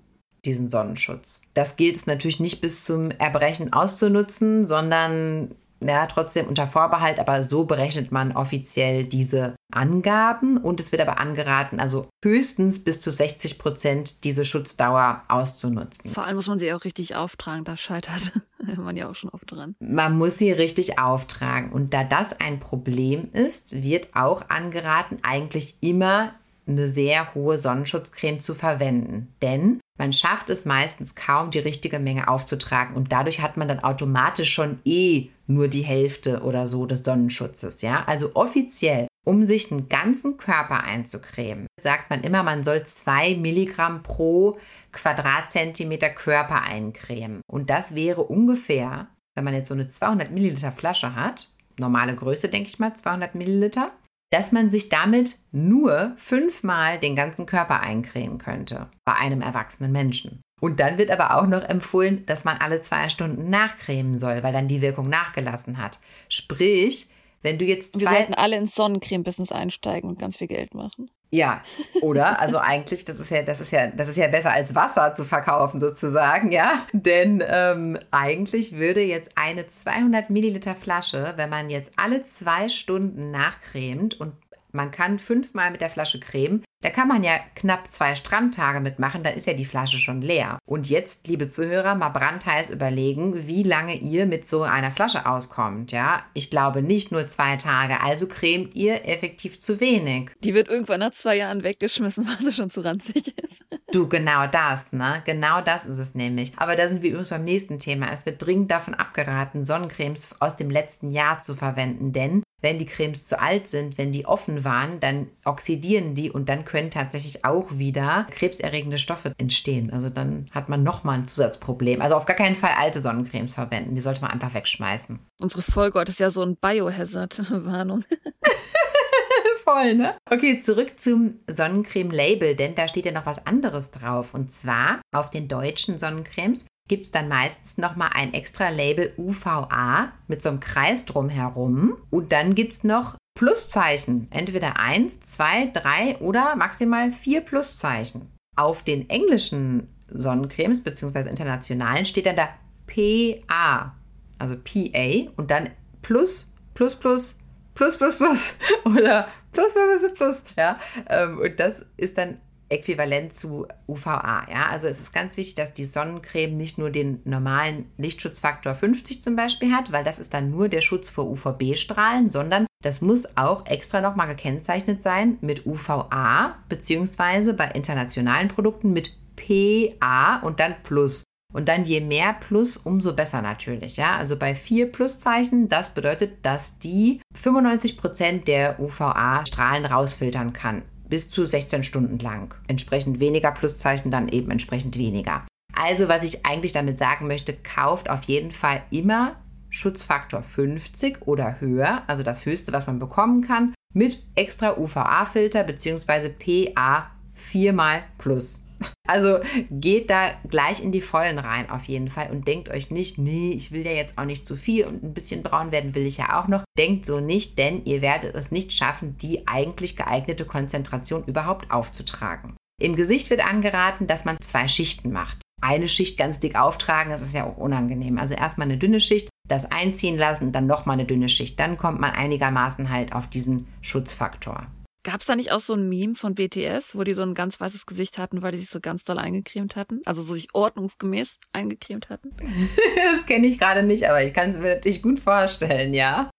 [0.45, 1.41] diesen Sonnenschutz.
[1.53, 7.43] Das gilt es natürlich nicht bis zum Erbrechen auszunutzen, sondern ja, trotzdem unter Vorbehalt, aber
[7.43, 13.11] so berechnet man offiziell diese Angaben und es wird aber angeraten, also höchstens bis zu
[13.11, 16.09] 60 Prozent diese Schutzdauer auszunutzen.
[16.09, 18.21] Vor allem muss man sie auch richtig auftragen, das scheitert
[18.77, 19.75] man ja auch schon oft dran.
[19.79, 25.75] Man muss sie richtig auftragen und da das ein Problem ist, wird auch angeraten, eigentlich
[25.81, 26.33] immer
[26.69, 32.29] eine sehr hohe Sonnenschutzcreme zu verwenden, denn man schafft es meistens kaum, die richtige Menge
[32.29, 37.03] aufzutragen und dadurch hat man dann automatisch schon eh nur die Hälfte oder so des
[37.03, 37.81] Sonnenschutzes.
[37.81, 43.35] Ja, also offiziell, um sich einen ganzen Körper einzucremen, sagt man immer, man soll zwei
[43.35, 44.57] Milligramm pro
[44.91, 47.41] Quadratzentimeter Körper eincremen.
[47.51, 52.49] Und das wäre ungefähr, wenn man jetzt so eine 200 Milliliter Flasche hat, normale Größe
[52.49, 53.91] denke ich mal, 200 Milliliter,
[54.29, 60.41] dass man sich damit nur fünfmal den ganzen Körper eincremen könnte bei einem erwachsenen Menschen.
[60.61, 64.53] Und dann wird aber auch noch empfohlen, dass man alle zwei Stunden nachcremen soll, weil
[64.53, 65.99] dann die Wirkung nachgelassen hat.
[66.27, 67.07] Sprich,
[67.41, 71.09] wenn du jetzt Wir sollten alle ins Sonnencreme-Business einsteigen und ganz viel Geld machen.
[71.31, 71.61] Ja,
[72.01, 72.39] oder?
[72.49, 75.23] Also eigentlich, das ist ja, das ist ja, das ist ja besser als Wasser zu
[75.25, 76.85] verkaufen sozusagen, ja.
[76.93, 83.31] Denn ähm, eigentlich würde jetzt eine 200 Milliliter Flasche, wenn man jetzt alle zwei Stunden
[83.31, 84.33] nachcremt und
[84.71, 86.63] man kann fünfmal mit der Flasche cremen.
[86.81, 90.59] Da kann man ja knapp zwei Strandtage mitmachen, dann ist ja die Flasche schon leer.
[90.65, 95.91] Und jetzt, liebe Zuhörer, mal brandheiß überlegen, wie lange ihr mit so einer Flasche auskommt.
[95.91, 100.31] Ja, ich glaube nicht nur zwei Tage, also cremt ihr effektiv zu wenig.
[100.41, 103.65] Die wird irgendwann nach zwei Jahren weggeschmissen, weil sie schon zu ranzig ist.
[103.91, 105.21] Du, genau das, ne?
[105.25, 106.53] Genau das ist es nämlich.
[106.55, 108.09] Aber da sind wir übrigens beim nächsten Thema.
[108.11, 112.85] Es wird dringend davon abgeraten, Sonnencremes aus dem letzten Jahr zu verwenden, denn wenn die
[112.85, 117.45] Cremes zu alt sind, wenn die offen waren, dann oxidieren die und dann können tatsächlich
[117.45, 119.91] auch wieder krebserregende Stoffe entstehen.
[119.91, 122.01] Also dann hat man nochmal ein Zusatzproblem.
[122.01, 123.95] Also auf gar keinen Fall alte Sonnencremes verwenden.
[123.95, 125.19] Die sollte man einfach wegschmeißen.
[125.41, 128.03] Unsere Folge heute ist ja so ein Biohazard-Warnung.
[129.63, 130.11] Voll, ne?
[130.29, 134.33] Okay, zurück zum Sonnencreme-Label, denn da steht ja noch was anderes drauf.
[134.33, 140.11] Und zwar auf den deutschen Sonnencremes gibt es dann meistens nochmal ein extra Label UVA
[140.27, 141.95] mit so einem Kreis drumherum.
[142.09, 144.27] Und dann gibt es noch Pluszeichen.
[144.31, 148.27] Entweder 1, 2, 3 oder maximal 4 Pluszeichen.
[148.57, 151.29] Auf den englischen Sonnencremes bzw.
[151.29, 152.49] internationalen steht dann da
[152.87, 153.95] PA,
[154.39, 155.69] also PA und dann
[156.01, 157.37] Plus, Plus, Plus,
[157.75, 160.43] Plus, Plus, Plus oder Plus, Plus, Plus, Plus.
[160.57, 160.79] Ja?
[161.07, 164.45] Ähm, und das ist dann äquivalent zu UVA.
[164.49, 164.67] Ja?
[164.69, 169.35] Also es ist ganz wichtig, dass die Sonnencreme nicht nur den normalen Lichtschutzfaktor 50 zum
[169.35, 173.65] Beispiel hat, weil das ist dann nur der Schutz vor UVB-Strahlen, sondern das muss auch
[173.65, 181.23] extra nochmal gekennzeichnet sein mit UVA, beziehungsweise bei internationalen Produkten mit PA und dann Plus.
[181.51, 183.97] Und dann je mehr Plus, umso besser natürlich.
[183.97, 184.17] Ja?
[184.17, 191.45] Also bei vier Pluszeichen, das bedeutet, dass die 95% der UVA-Strahlen rausfiltern kann bis zu
[191.45, 192.53] 16 Stunden lang.
[192.67, 195.45] Entsprechend weniger Pluszeichen, dann eben entsprechend weniger.
[195.73, 199.35] Also, was ich eigentlich damit sagen möchte, kauft auf jeden Fall immer
[199.69, 206.29] Schutzfaktor 50 oder höher, also das höchste, was man bekommen kann, mit extra UVA-Filter bzw.
[206.29, 208.63] PA viermal plus.
[209.07, 209.39] Also
[209.71, 213.49] geht da gleich in die Vollen rein auf jeden Fall und denkt euch nicht, nee,
[213.49, 216.17] ich will ja jetzt auch nicht zu viel und ein bisschen braun werden will ich
[216.17, 216.63] ja auch noch.
[216.77, 222.55] Denkt so nicht, denn ihr werdet es nicht schaffen, die eigentlich geeignete Konzentration überhaupt aufzutragen.
[222.79, 225.39] Im Gesicht wird angeraten, dass man zwei Schichten macht.
[225.61, 228.17] Eine Schicht ganz dick auftragen, das ist ja auch unangenehm.
[228.17, 231.59] Also erstmal eine dünne Schicht, das einziehen lassen, dann nochmal eine dünne Schicht.
[231.59, 234.67] Dann kommt man einigermaßen halt auf diesen Schutzfaktor.
[235.09, 237.59] Gab es da nicht auch so ein Meme von BTS, wo die so ein ganz
[237.59, 240.01] weißes Gesicht hatten, weil die sich so ganz doll eingecremt hatten?
[240.05, 242.29] Also so sich ordnungsgemäß eingecremt hatten?
[243.13, 246.29] das kenne ich gerade nicht, aber ich kann es mir natürlich gut vorstellen, ja.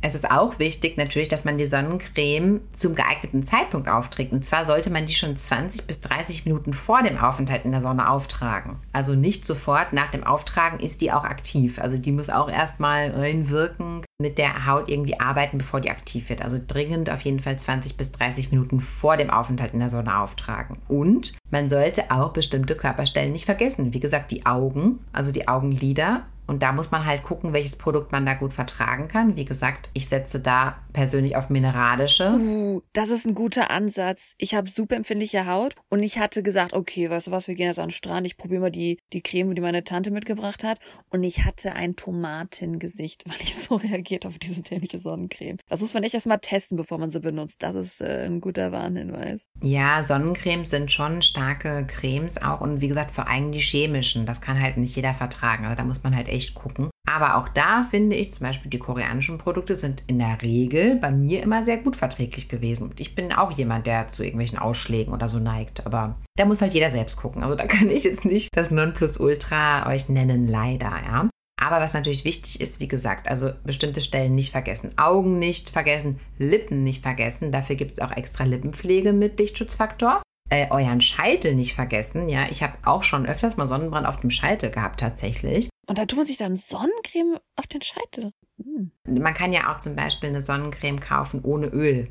[0.00, 4.32] Es ist auch wichtig natürlich, dass man die Sonnencreme zum geeigneten Zeitpunkt aufträgt.
[4.32, 7.82] Und zwar sollte man die schon 20 bis 30 Minuten vor dem Aufenthalt in der
[7.82, 8.76] Sonne auftragen.
[8.92, 11.80] Also nicht sofort nach dem Auftragen ist die auch aktiv.
[11.80, 16.42] Also die muss auch erstmal reinwirken, mit der Haut irgendwie arbeiten, bevor die aktiv wird.
[16.42, 20.18] Also dringend auf jeden Fall 20 bis 30 Minuten vor dem Aufenthalt in der Sonne
[20.18, 20.78] auftragen.
[20.86, 23.94] Und man sollte auch bestimmte Körperstellen nicht vergessen.
[23.94, 28.10] Wie gesagt, die Augen, also die Augenlider und da muss man halt gucken, welches Produkt
[28.10, 29.36] man da gut vertragen kann.
[29.36, 32.32] Wie gesagt, ich setze da persönlich auf mineralische.
[32.32, 34.34] Uh, das ist ein guter Ansatz.
[34.36, 37.68] Ich habe super empfindliche Haut und ich hatte gesagt, okay, weißt du was, wir gehen
[37.68, 40.80] jetzt an den Strand, ich probiere mal die, die Creme, die meine Tante mitgebracht hat.
[41.10, 45.58] Und ich hatte ein Tomatengesicht, weil ich so reagiert auf diese dämliche Sonnencreme.
[45.68, 47.62] Das muss man echt erstmal testen, bevor man sie benutzt.
[47.62, 49.46] Das ist äh, ein guter Warnhinweis.
[49.62, 54.26] Ja, Sonnencremes sind schon starke Cremes auch und wie gesagt, vor allem die chemischen.
[54.26, 55.64] Das kann halt nicht jeder vertragen.
[55.64, 56.90] Also da muss man halt echt echt gucken.
[57.08, 61.10] Aber auch da finde ich zum Beispiel, die koreanischen Produkte sind in der Regel bei
[61.10, 62.90] mir immer sehr gut verträglich gewesen.
[62.90, 65.86] Und ich bin auch jemand, der zu irgendwelchen Ausschlägen oder so neigt.
[65.86, 67.42] Aber da muss halt jeder selbst gucken.
[67.42, 71.30] Also da kann ich jetzt nicht das Nonplusultra euch nennen, leider, ja.
[71.60, 74.92] Aber was natürlich wichtig ist, wie gesagt, also bestimmte Stellen nicht vergessen.
[74.96, 77.52] Augen nicht vergessen, Lippen nicht vergessen.
[77.52, 82.28] Dafür gibt es auch extra Lippenpflege mit Lichtschutzfaktor äh, euren Scheitel nicht vergessen.
[82.28, 85.68] Ja, ich habe auch schon öfters mal Sonnenbrand auf dem Scheitel gehabt tatsächlich.
[85.86, 88.32] Und da tut man sich dann Sonnencreme auf den Scheitel.
[88.62, 88.92] Hm.
[89.06, 92.08] Man kann ja auch zum Beispiel eine Sonnencreme kaufen ohne Öl.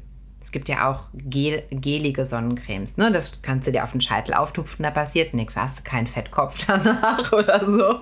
[0.47, 2.95] Es gibt ja auch gel, gelige Sonnencremes.
[2.95, 3.11] Ne?
[3.11, 5.57] Das kannst du dir auf den Scheitel auftupfen, da passiert nichts.
[5.57, 7.99] Hast du keinen Fettkopf danach oder so.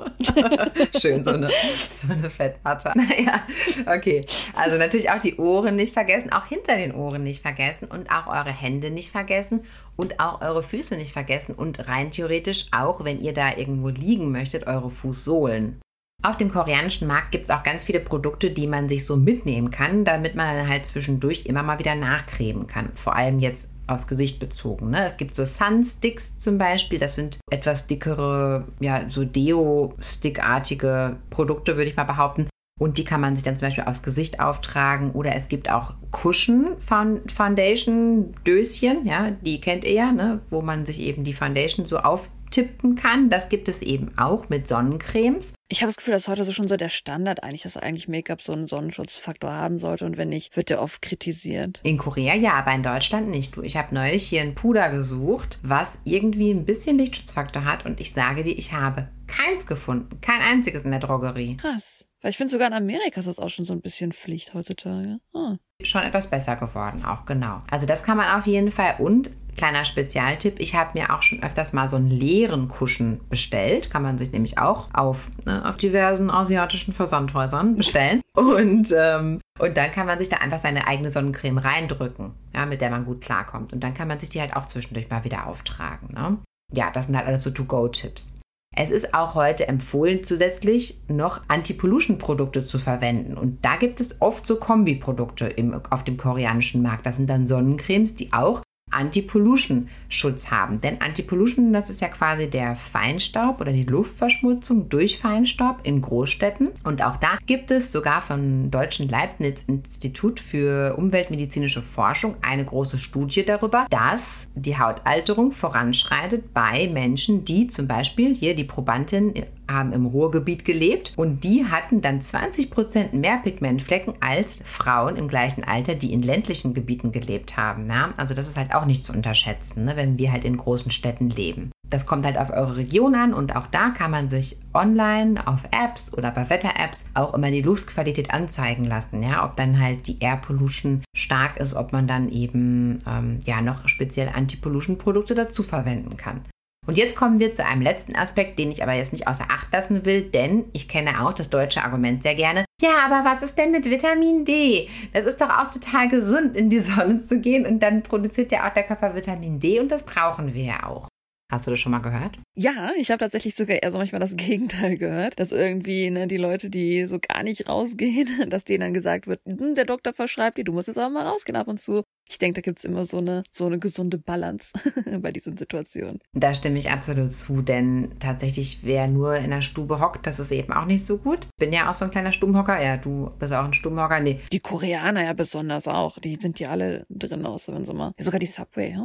[1.00, 2.94] Schön, so eine, so eine Fettpatte.
[2.94, 3.42] Naja,
[3.98, 4.28] okay.
[4.54, 8.28] Also natürlich auch die Ohren nicht vergessen, auch hinter den Ohren nicht vergessen und auch
[8.28, 9.62] eure Hände nicht vergessen
[9.96, 14.32] und auch eure Füße nicht vergessen und rein theoretisch auch, wenn ihr da irgendwo liegen
[14.32, 15.82] möchtet, eure Fußsohlen.
[16.26, 19.70] Auf dem koreanischen Markt gibt es auch ganz viele Produkte, die man sich so mitnehmen
[19.70, 22.90] kann, damit man halt zwischendurch immer mal wieder nachcremen kann.
[22.96, 24.90] Vor allem jetzt aufs Gesicht bezogen.
[24.90, 25.06] Ne?
[25.06, 31.92] Es gibt so Sunsticks zum Beispiel, das sind etwas dickere, ja, so Deo-Stick-artige Produkte, würde
[31.92, 32.48] ich mal behaupten.
[32.78, 35.12] Und die kann man sich dann zum Beispiel aufs Gesicht auftragen.
[35.12, 40.42] Oder es gibt auch Cushion Foundation Döschen, ja, die kennt ihr ja, ne?
[40.50, 42.00] wo man sich eben die Foundation so
[42.46, 43.30] auftippen kann.
[43.30, 45.54] Das gibt es eben auch mit Sonnencremes.
[45.68, 48.42] Ich habe das Gefühl, dass heute so schon so der Standard eigentlich, dass eigentlich Make-up
[48.42, 51.80] so einen Sonnenschutzfaktor haben sollte und wenn nicht, wird der oft kritisiert.
[51.84, 53.56] In Korea ja, aber in Deutschland nicht.
[53.56, 58.00] Du, ich habe neulich hier ein Puder gesucht, was irgendwie ein bisschen Lichtschutzfaktor hat und
[58.00, 61.58] ich sage dir, ich habe keins gefunden, kein einziges in der Drogerie.
[61.58, 62.08] Krass.
[62.22, 65.20] Weil ich finde sogar in Amerika ist das auch schon so ein bisschen Pflicht heutzutage.
[65.34, 65.58] Ah.
[65.84, 67.62] Schon etwas besser geworden, auch genau.
[67.70, 68.96] Also das kann man auf jeden Fall.
[68.98, 73.90] Und kleiner Spezialtipp, ich habe mir auch schon öfters mal so einen leeren Kuschen bestellt.
[73.90, 78.22] Kann man sich nämlich auch auf, ne, auf diversen asiatischen Versandhäusern bestellen.
[78.36, 82.82] Und, ähm, und dann kann man sich da einfach seine eigene Sonnencreme reindrücken, ja, mit
[82.82, 83.72] der man gut klarkommt.
[83.72, 86.14] Und dann kann man sich die halt auch zwischendurch mal wieder auftragen.
[86.14, 86.38] Ne?
[86.74, 88.38] Ja, das sind halt alles so To-Go-Tipps.
[88.78, 93.38] Es ist auch heute empfohlen, zusätzlich noch Anti-Pollution-Produkte zu verwenden.
[93.38, 95.56] Und da gibt es oft so Kombiprodukte
[95.90, 97.06] auf dem koreanischen Markt.
[97.06, 98.64] Das sind dann Sonnencremes, die auch
[98.96, 100.82] Anti-Pollution-Schutz haben.
[100.82, 106.72] Denn Anti-Pollution, das ist ja quasi der Feinstaub oder die Luftverschmutzung durch Feinstaub in Großstädten.
[106.84, 113.44] Und auch da gibt es sogar vom Deutschen Leibniz-Institut für umweltmedizinische Forschung eine große Studie
[113.44, 119.34] darüber, dass die Hautalterung voranschreitet bei Menschen, die zum Beispiel hier die Probandin
[119.70, 125.28] haben im Ruhrgebiet gelebt und die hatten dann 20 Prozent mehr Pigmentflecken als Frauen im
[125.28, 127.90] gleichen Alter, die in ländlichen Gebieten gelebt haben.
[127.90, 128.14] Ja?
[128.18, 131.30] Also das ist halt auch nicht zu unterschätzen, ne, wenn wir halt in großen Städten
[131.30, 131.72] leben.
[131.90, 135.66] Das kommt halt auf eure Region an und auch da kann man sich online auf
[135.72, 139.22] Apps oder bei Wetter-Apps auch immer die Luftqualität anzeigen lassen.
[139.22, 143.62] Ja, ob dann halt die Air Pollution stark ist, ob man dann eben ähm, ja
[143.62, 146.42] noch speziell Anti-Pollution-Produkte dazu verwenden kann.
[146.88, 149.72] Und jetzt kommen wir zu einem letzten Aspekt, den ich aber jetzt nicht außer Acht
[149.72, 152.66] lassen will, denn ich kenne auch das deutsche Argument sehr gerne.
[152.82, 154.90] Ja, aber was ist denn mit Vitamin D?
[155.14, 158.68] Das ist doch auch total gesund, in die Sonne zu gehen und dann produziert ja
[158.68, 161.08] auch der Körper Vitamin D und das brauchen wir ja auch.
[161.52, 162.40] Hast du das schon mal gehört?
[162.58, 166.38] Ja, ich habe tatsächlich sogar eher so manchmal das Gegenteil gehört, dass irgendwie ne, die
[166.38, 170.58] Leute, die so gar nicht rausgehen, dass denen dann gesagt wird, hm, der Doktor verschreibt
[170.58, 172.04] dir, du musst jetzt aber mal rausgehen ab und zu.
[172.30, 174.74] Ich denke, da gibt es immer so eine, so eine gesunde Balance
[175.20, 176.20] bei diesen Situationen.
[176.34, 180.52] Da stimme ich absolut zu, denn tatsächlich, wer nur in der Stube hockt, das ist
[180.52, 181.48] eben auch nicht so gut.
[181.58, 182.82] Bin ja auch so ein kleiner Stubenhocker.
[182.82, 184.20] Ja, du bist auch ein Stubenhocker.
[184.20, 184.40] Nee.
[184.52, 186.18] Die Koreaner ja besonders auch.
[186.20, 188.12] Die sind ja alle drin, außer wenn sie mal.
[188.18, 188.96] Sogar die Subway.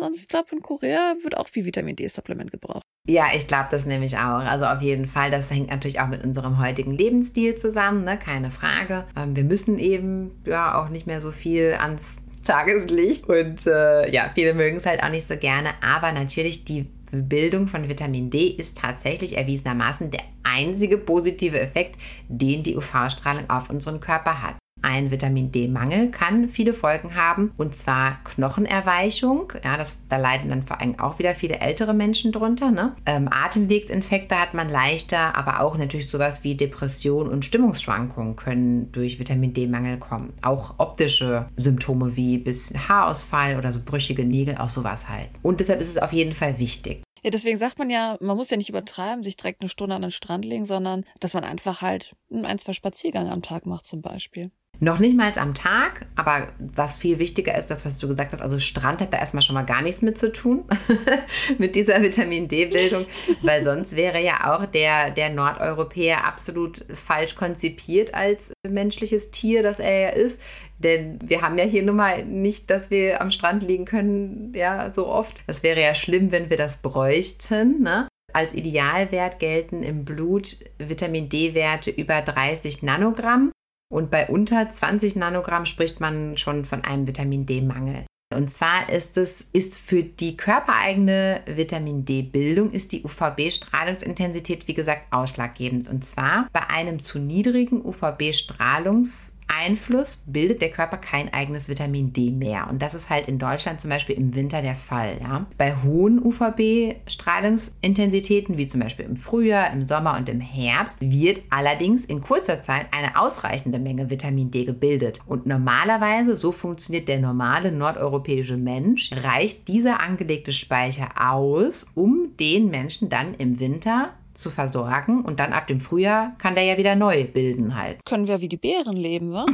[0.00, 2.84] Also ich glaube, in Korea wird auch viel Vitamin D-Supplement gebraucht.
[3.08, 4.44] Ja, ich glaube das nämlich auch.
[4.44, 8.18] Also auf jeden Fall, das hängt natürlich auch mit unserem heutigen Lebensstil zusammen, ne?
[8.18, 9.06] keine Frage.
[9.16, 12.18] Ähm, wir müssen eben ja auch nicht mehr so viel ans
[12.48, 13.28] Tageslicht.
[13.28, 15.70] Und äh, ja, viele mögen es halt auch nicht so gerne.
[15.82, 21.96] Aber natürlich die Bildung von Vitamin D ist tatsächlich erwiesenermaßen der einzige positive Effekt,
[22.28, 24.56] den die UV-Strahlung auf unseren Körper hat.
[24.82, 29.52] Ein Vitamin D-Mangel kann viele Folgen haben, und zwar Knochenerweichung.
[29.64, 32.70] Ja, das, da leiden dann vor allem auch wieder viele ältere Menschen drunter.
[32.70, 32.94] Ne?
[33.06, 39.18] Ähm, Atemwegsinfekte hat man leichter, aber auch natürlich sowas wie Depression und Stimmungsschwankungen können durch
[39.18, 40.32] Vitamin D-Mangel kommen.
[40.42, 45.30] Auch optische Symptome wie bis Haarausfall oder so brüchige Nägel, auch sowas halt.
[45.42, 47.02] Und deshalb ist es auf jeden Fall wichtig.
[47.22, 50.02] Ja, deswegen sagt man ja, man muss ja nicht übertreiben, sich direkt eine Stunde an
[50.02, 54.02] den Strand legen, sondern dass man einfach halt ein, zwei Spaziergänge am Tag macht zum
[54.02, 54.50] Beispiel.
[54.80, 58.40] Noch nicht mal am Tag, aber was viel wichtiger ist, das, was du gesagt hast,
[58.40, 60.64] also Strand hat da erstmal schon mal gar nichts mit zu tun,
[61.58, 63.04] mit dieser Vitamin D-Bildung,
[63.42, 69.80] weil sonst wäre ja auch der, der Nordeuropäer absolut falsch konzipiert als menschliches Tier, das
[69.80, 70.40] er ja ist.
[70.78, 74.92] Denn wir haben ja hier nun mal nicht, dass wir am Strand liegen können, ja,
[74.92, 75.42] so oft.
[75.48, 78.06] Das wäre ja schlimm, wenn wir das bräuchten, ne?
[78.32, 83.50] Als Idealwert gelten im Blut Vitamin D-Werte über 30 Nanogramm.
[83.90, 88.04] Und bei unter 20 Nanogramm spricht man schon von einem Vitamin D-Mangel.
[88.34, 95.10] Und zwar ist es ist für die körpereigene Vitamin D-Bildung ist die UVB-Strahlungsintensität wie gesagt
[95.10, 95.88] ausschlaggebend.
[95.88, 102.30] Und zwar bei einem zu niedrigen UVB-Strahlungs Einfluss bildet der Körper kein eigenes Vitamin D
[102.30, 102.68] mehr.
[102.70, 105.18] Und das ist halt in Deutschland zum Beispiel im Winter der Fall.
[105.20, 105.46] Ja?
[105.56, 112.04] Bei hohen UVB-Strahlungsintensitäten, wie zum Beispiel im Frühjahr, im Sommer und im Herbst, wird allerdings
[112.04, 115.20] in kurzer Zeit eine ausreichende Menge Vitamin D gebildet.
[115.26, 122.70] Und normalerweise, so funktioniert der normale nordeuropäische Mensch, reicht dieser angelegte Speicher aus, um den
[122.70, 126.94] Menschen dann im Winter zu versorgen und dann ab dem Frühjahr kann der ja wieder
[126.94, 127.98] neu bilden halt.
[128.04, 129.44] Können wir wie die Bären leben, wa?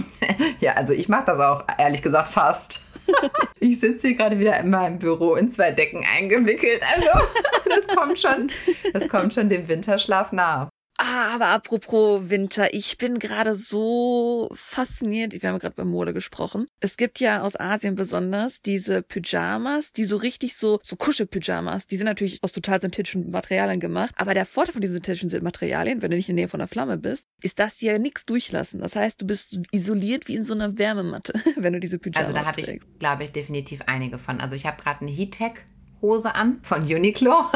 [0.61, 2.85] ja, also ich mache das auch ehrlich gesagt fast.
[3.61, 6.83] Ich sitze hier gerade wieder in meinem Büro in zwei Decken eingewickelt.
[6.95, 7.11] Also,
[7.69, 8.51] das kommt schon,
[8.93, 10.69] das kommt schon dem Winterschlaf nahe.
[10.97, 15.33] Ah, aber apropos Winter, ich bin gerade so fasziniert.
[15.33, 16.69] Wir haben gerade über Mode gesprochen.
[16.79, 21.89] Es gibt ja aus Asien besonders diese Pyjamas, die so richtig so, so Kuschelpyjamas.
[21.89, 24.15] Die sind natürlich aus total synthetischen Materialien gemacht.
[24.19, 26.69] Aber der Vorteil von diesen synthetischen Materialien, wenn du nicht in der Nähe von der
[26.69, 28.81] Flamme bist, ist, dass die ja nichts durchlassen.
[28.81, 32.33] Das heißt, du bist isoliert wie in so einer Wärmematte, wenn du diese Pyjamas Also
[32.33, 34.41] da habe ich, glaube ich, definitiv einige von.
[34.41, 37.35] Also ich habe gerade eine Heattech-Hose an von Uniqlo.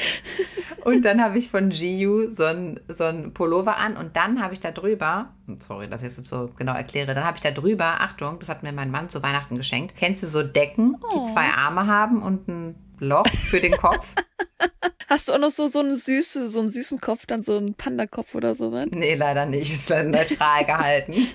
[0.84, 4.52] und dann habe ich von GU so ein, so ein Pullover an und dann habe
[4.54, 7.50] ich da drüber, sorry, dass ich das jetzt so genau erkläre, dann habe ich da
[7.50, 9.94] drüber, Achtung, das hat mir mein Mann zu Weihnachten geschenkt.
[9.96, 11.20] Kennst du so Decken, Oh.
[11.24, 14.14] die zwei Arme haben und ein Loch für den Kopf?
[15.08, 17.74] Hast du auch noch so, so einen süße, so einen süßen Kopf, dann so einen
[17.74, 18.86] Panda-Kopf oder so was?
[18.92, 19.72] Nee, leider nicht.
[19.72, 21.14] Ist leider neutral gehalten.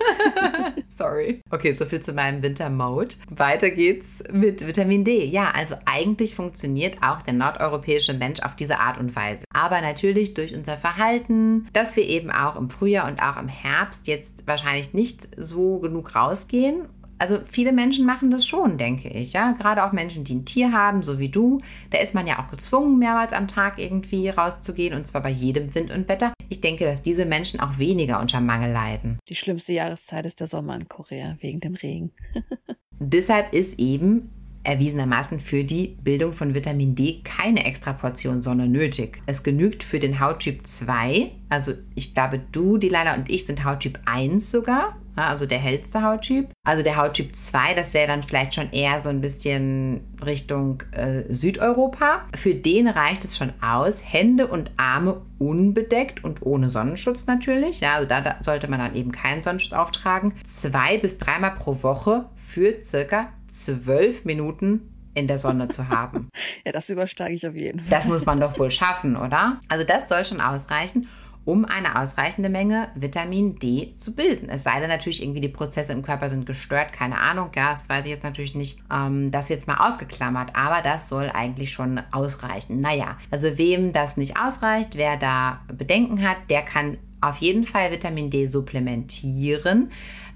[0.87, 1.41] Sorry.
[1.49, 3.15] Okay, soviel zu meinem Winter-Mode.
[3.29, 5.25] Weiter geht's mit Vitamin D.
[5.25, 9.43] Ja, also eigentlich funktioniert auch der nordeuropäische Mensch auf diese Art und Weise.
[9.53, 14.07] Aber natürlich durch unser Verhalten, dass wir eben auch im Frühjahr und auch im Herbst
[14.07, 16.85] jetzt wahrscheinlich nicht so genug rausgehen
[17.17, 19.33] also viele Menschen machen das schon, denke ich.
[19.33, 21.61] Ja, gerade auch Menschen, die ein Tier haben, so wie du.
[21.89, 25.73] Da ist man ja auch gezwungen, mehrmals am Tag irgendwie rauszugehen und zwar bei jedem
[25.73, 26.33] Wind und Wetter.
[26.49, 29.19] Ich denke, dass diese Menschen auch weniger unter Mangel leiden.
[29.29, 32.11] Die schlimmste Jahreszeit ist der Sommer in Korea wegen dem Regen.
[32.99, 34.29] Deshalb ist eben
[34.63, 39.21] erwiesenermaßen für die Bildung von Vitamin D keine extra Portion Sonne nötig.
[39.25, 43.63] Es genügt für den Hauttyp 2, also ich glaube, du, die Leila und ich sind
[43.63, 46.49] Hauttyp 1 sogar, also der hellste Hauttyp.
[46.65, 51.23] Also der Hauttyp 2, das wäre dann vielleicht schon eher so ein bisschen Richtung äh,
[51.33, 52.25] Südeuropa.
[52.35, 57.81] Für den reicht es schon aus, Hände und Arme unbedeckt und ohne Sonnenschutz natürlich.
[57.81, 60.33] Ja, also da, da sollte man dann eben keinen Sonnenschutz auftragen.
[60.43, 66.29] Zwei bis dreimal pro Woche für circa zwölf Minuten in der Sonne zu haben.
[66.65, 67.91] Ja, das übersteige ich auf jeden Fall.
[67.91, 69.59] Das muss man doch wohl schaffen, oder?
[69.69, 71.07] Also das soll schon ausreichen,
[71.45, 74.49] um eine ausreichende Menge Vitamin D zu bilden.
[74.49, 77.87] Es sei denn natürlich irgendwie die Prozesse im Körper sind gestört, keine Ahnung, ja, das
[77.87, 82.01] weiß ich jetzt natürlich nicht, ähm, das jetzt mal ausgeklammert, aber das soll eigentlich schon
[82.11, 82.81] ausreichen.
[82.81, 87.91] Naja, also wem das nicht ausreicht, wer da Bedenken hat, der kann auf jeden Fall
[87.91, 89.91] Vitamin D supplementieren.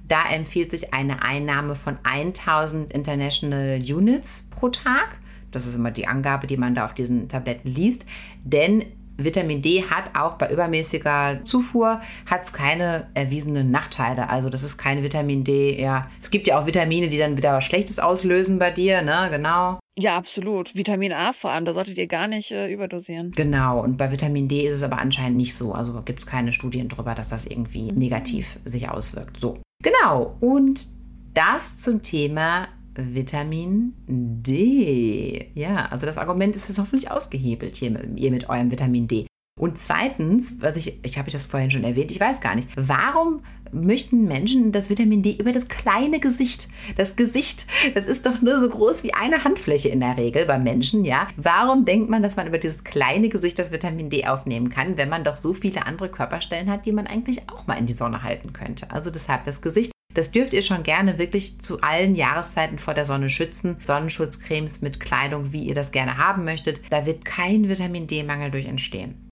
[0.08, 5.20] Da empfiehlt sich eine Einnahme von 1000 International Units pro Tag.
[5.52, 8.06] Das ist immer die Angabe, die man da auf diesen Tabletten liest.
[8.44, 8.86] Denn
[9.24, 14.30] Vitamin D hat auch bei übermäßiger Zufuhr hat's keine erwiesenen Nachteile.
[14.30, 15.80] Also das ist kein Vitamin D.
[15.80, 19.28] Ja, es gibt ja auch Vitamine, die dann wieder was Schlechtes auslösen bei dir, ne?
[19.32, 19.80] Genau.
[19.98, 20.76] Ja, absolut.
[20.76, 23.32] Vitamin A vor allem, da solltet ihr gar nicht äh, überdosieren.
[23.32, 23.82] Genau.
[23.84, 25.74] Und bei Vitamin D ist es aber anscheinend nicht so.
[25.74, 29.42] Also gibt es keine Studien darüber, dass das irgendwie negativ sich auswirkt.
[29.42, 29.58] So.
[29.84, 30.38] Genau.
[30.40, 30.88] Und
[31.34, 32.70] das zum Thema
[33.14, 35.52] Vitamin D.
[35.56, 39.26] Ja, also das Argument ist jetzt hoffentlich ausgehebelt hier mit, ihr mit eurem Vitamin D.
[39.60, 43.42] Und zweitens, was ich, ich habe das vorhin schon erwähnt, ich weiß gar nicht, warum
[43.74, 46.70] möchten Menschen das Vitamin D über das kleine Gesicht?
[46.96, 50.64] Das Gesicht, das ist doch nur so groß wie eine Handfläche in der Regel beim
[50.64, 51.28] Menschen, ja?
[51.36, 55.10] Warum denkt man, dass man über dieses kleine Gesicht das Vitamin D aufnehmen kann, wenn
[55.10, 58.24] man doch so viele andere Körperstellen hat, die man eigentlich auch mal in die Sonne
[58.24, 58.90] halten könnte?
[58.92, 59.92] Also deshalb das Gesicht.
[60.14, 63.78] Das dürft ihr schon gerne wirklich zu allen Jahreszeiten vor der Sonne schützen.
[63.84, 66.82] Sonnenschutzcremes mit Kleidung, wie ihr das gerne haben möchtet.
[66.90, 69.30] Da wird kein Vitamin D-Mangel durch entstehen.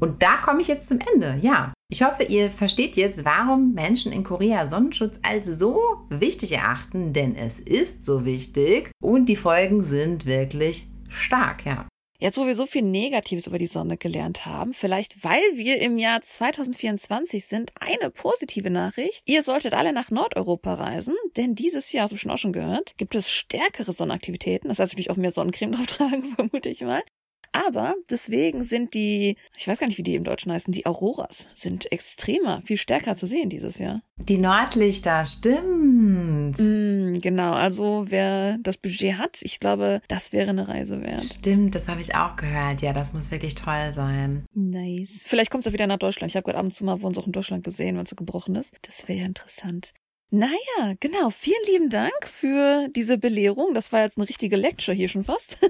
[0.00, 1.38] Und da komme ich jetzt zum Ende.
[1.42, 7.12] Ja, ich hoffe, ihr versteht jetzt, warum Menschen in Korea Sonnenschutz als so wichtig erachten,
[7.12, 11.86] denn es ist so wichtig und die Folgen sind wirklich stark, ja.
[12.24, 15.98] Jetzt, wo wir so viel Negatives über die Sonne gelernt haben, vielleicht weil wir im
[15.98, 19.20] Jahr 2024 sind, eine positive Nachricht.
[19.26, 22.96] Ihr solltet alle nach Nordeuropa reisen, denn dieses Jahr, hast du schon auch schon gehört,
[22.96, 24.68] gibt es stärkere Sonnenaktivitäten.
[24.68, 27.02] Das heißt natürlich auch mehr Sonnencreme drauf tragen, vermute ich mal.
[27.54, 31.52] Aber deswegen sind die, ich weiß gar nicht, wie die im Deutschen heißen, die Auroras
[31.54, 34.02] sind extremer, viel stärker zu sehen dieses Jahr.
[34.16, 36.58] Die Nordlichter, stimmt.
[36.58, 41.22] Mm, genau, also wer das Budget hat, ich glaube, das wäre eine Reise wert.
[41.22, 42.82] Stimmt, das habe ich auch gehört.
[42.82, 44.46] Ja, das muss wirklich toll sein.
[44.52, 45.22] Nice.
[45.24, 46.32] Vielleicht kommt es auch wieder nach Deutschland.
[46.32, 48.16] Ich habe gerade ab und zu mal Wohns auch in Deutschland gesehen, wenn es so
[48.16, 48.74] gebrochen ist.
[48.82, 49.94] Das wäre ja interessant.
[50.34, 51.30] Naja, genau.
[51.30, 53.72] Vielen lieben Dank für diese Belehrung.
[53.72, 55.58] Das war jetzt eine richtige Lecture hier schon fast.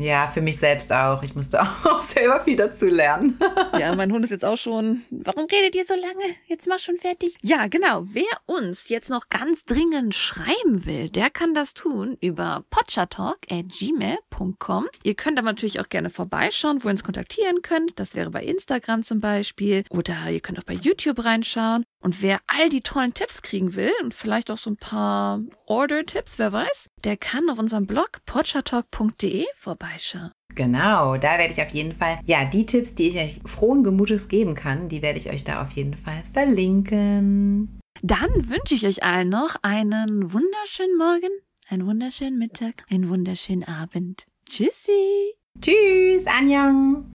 [0.00, 1.22] Ja, für mich selbst auch.
[1.22, 3.38] Ich musste auch selber viel dazu lernen.
[3.78, 5.02] ja, mein Hund ist jetzt auch schon.
[5.10, 6.24] Warum redet ihr so lange?
[6.46, 7.36] Jetzt mach schon fertig.
[7.42, 8.00] Ja, genau.
[8.04, 14.88] Wer uns jetzt noch ganz dringend schreiben will, der kann das tun über potchatalk.gmail.com.
[15.02, 18.00] Ihr könnt aber natürlich auch gerne vorbeischauen, wo ihr uns kontaktieren könnt.
[18.00, 19.84] Das wäre bei Instagram zum Beispiel.
[19.90, 21.84] Oder ihr könnt auch bei YouTube reinschauen.
[22.00, 26.38] Und wer all die tollen Tipps kriegen will und vielleicht auch so ein paar Order-Tipps,
[26.38, 30.32] wer weiß, der kann auf unserem Blog podchatalk.de vorbeischauen.
[30.54, 34.28] Genau, da werde ich auf jeden Fall, ja, die Tipps, die ich euch frohen Gemutes
[34.28, 37.78] geben kann, die werde ich euch da auf jeden Fall verlinken.
[38.02, 41.30] Dann wünsche ich euch allen noch einen wunderschönen Morgen,
[41.68, 44.26] einen wunderschönen Mittag, einen wunderschönen Abend.
[44.46, 45.34] Tschüssi!
[45.60, 47.08] Tschüss, Anjong!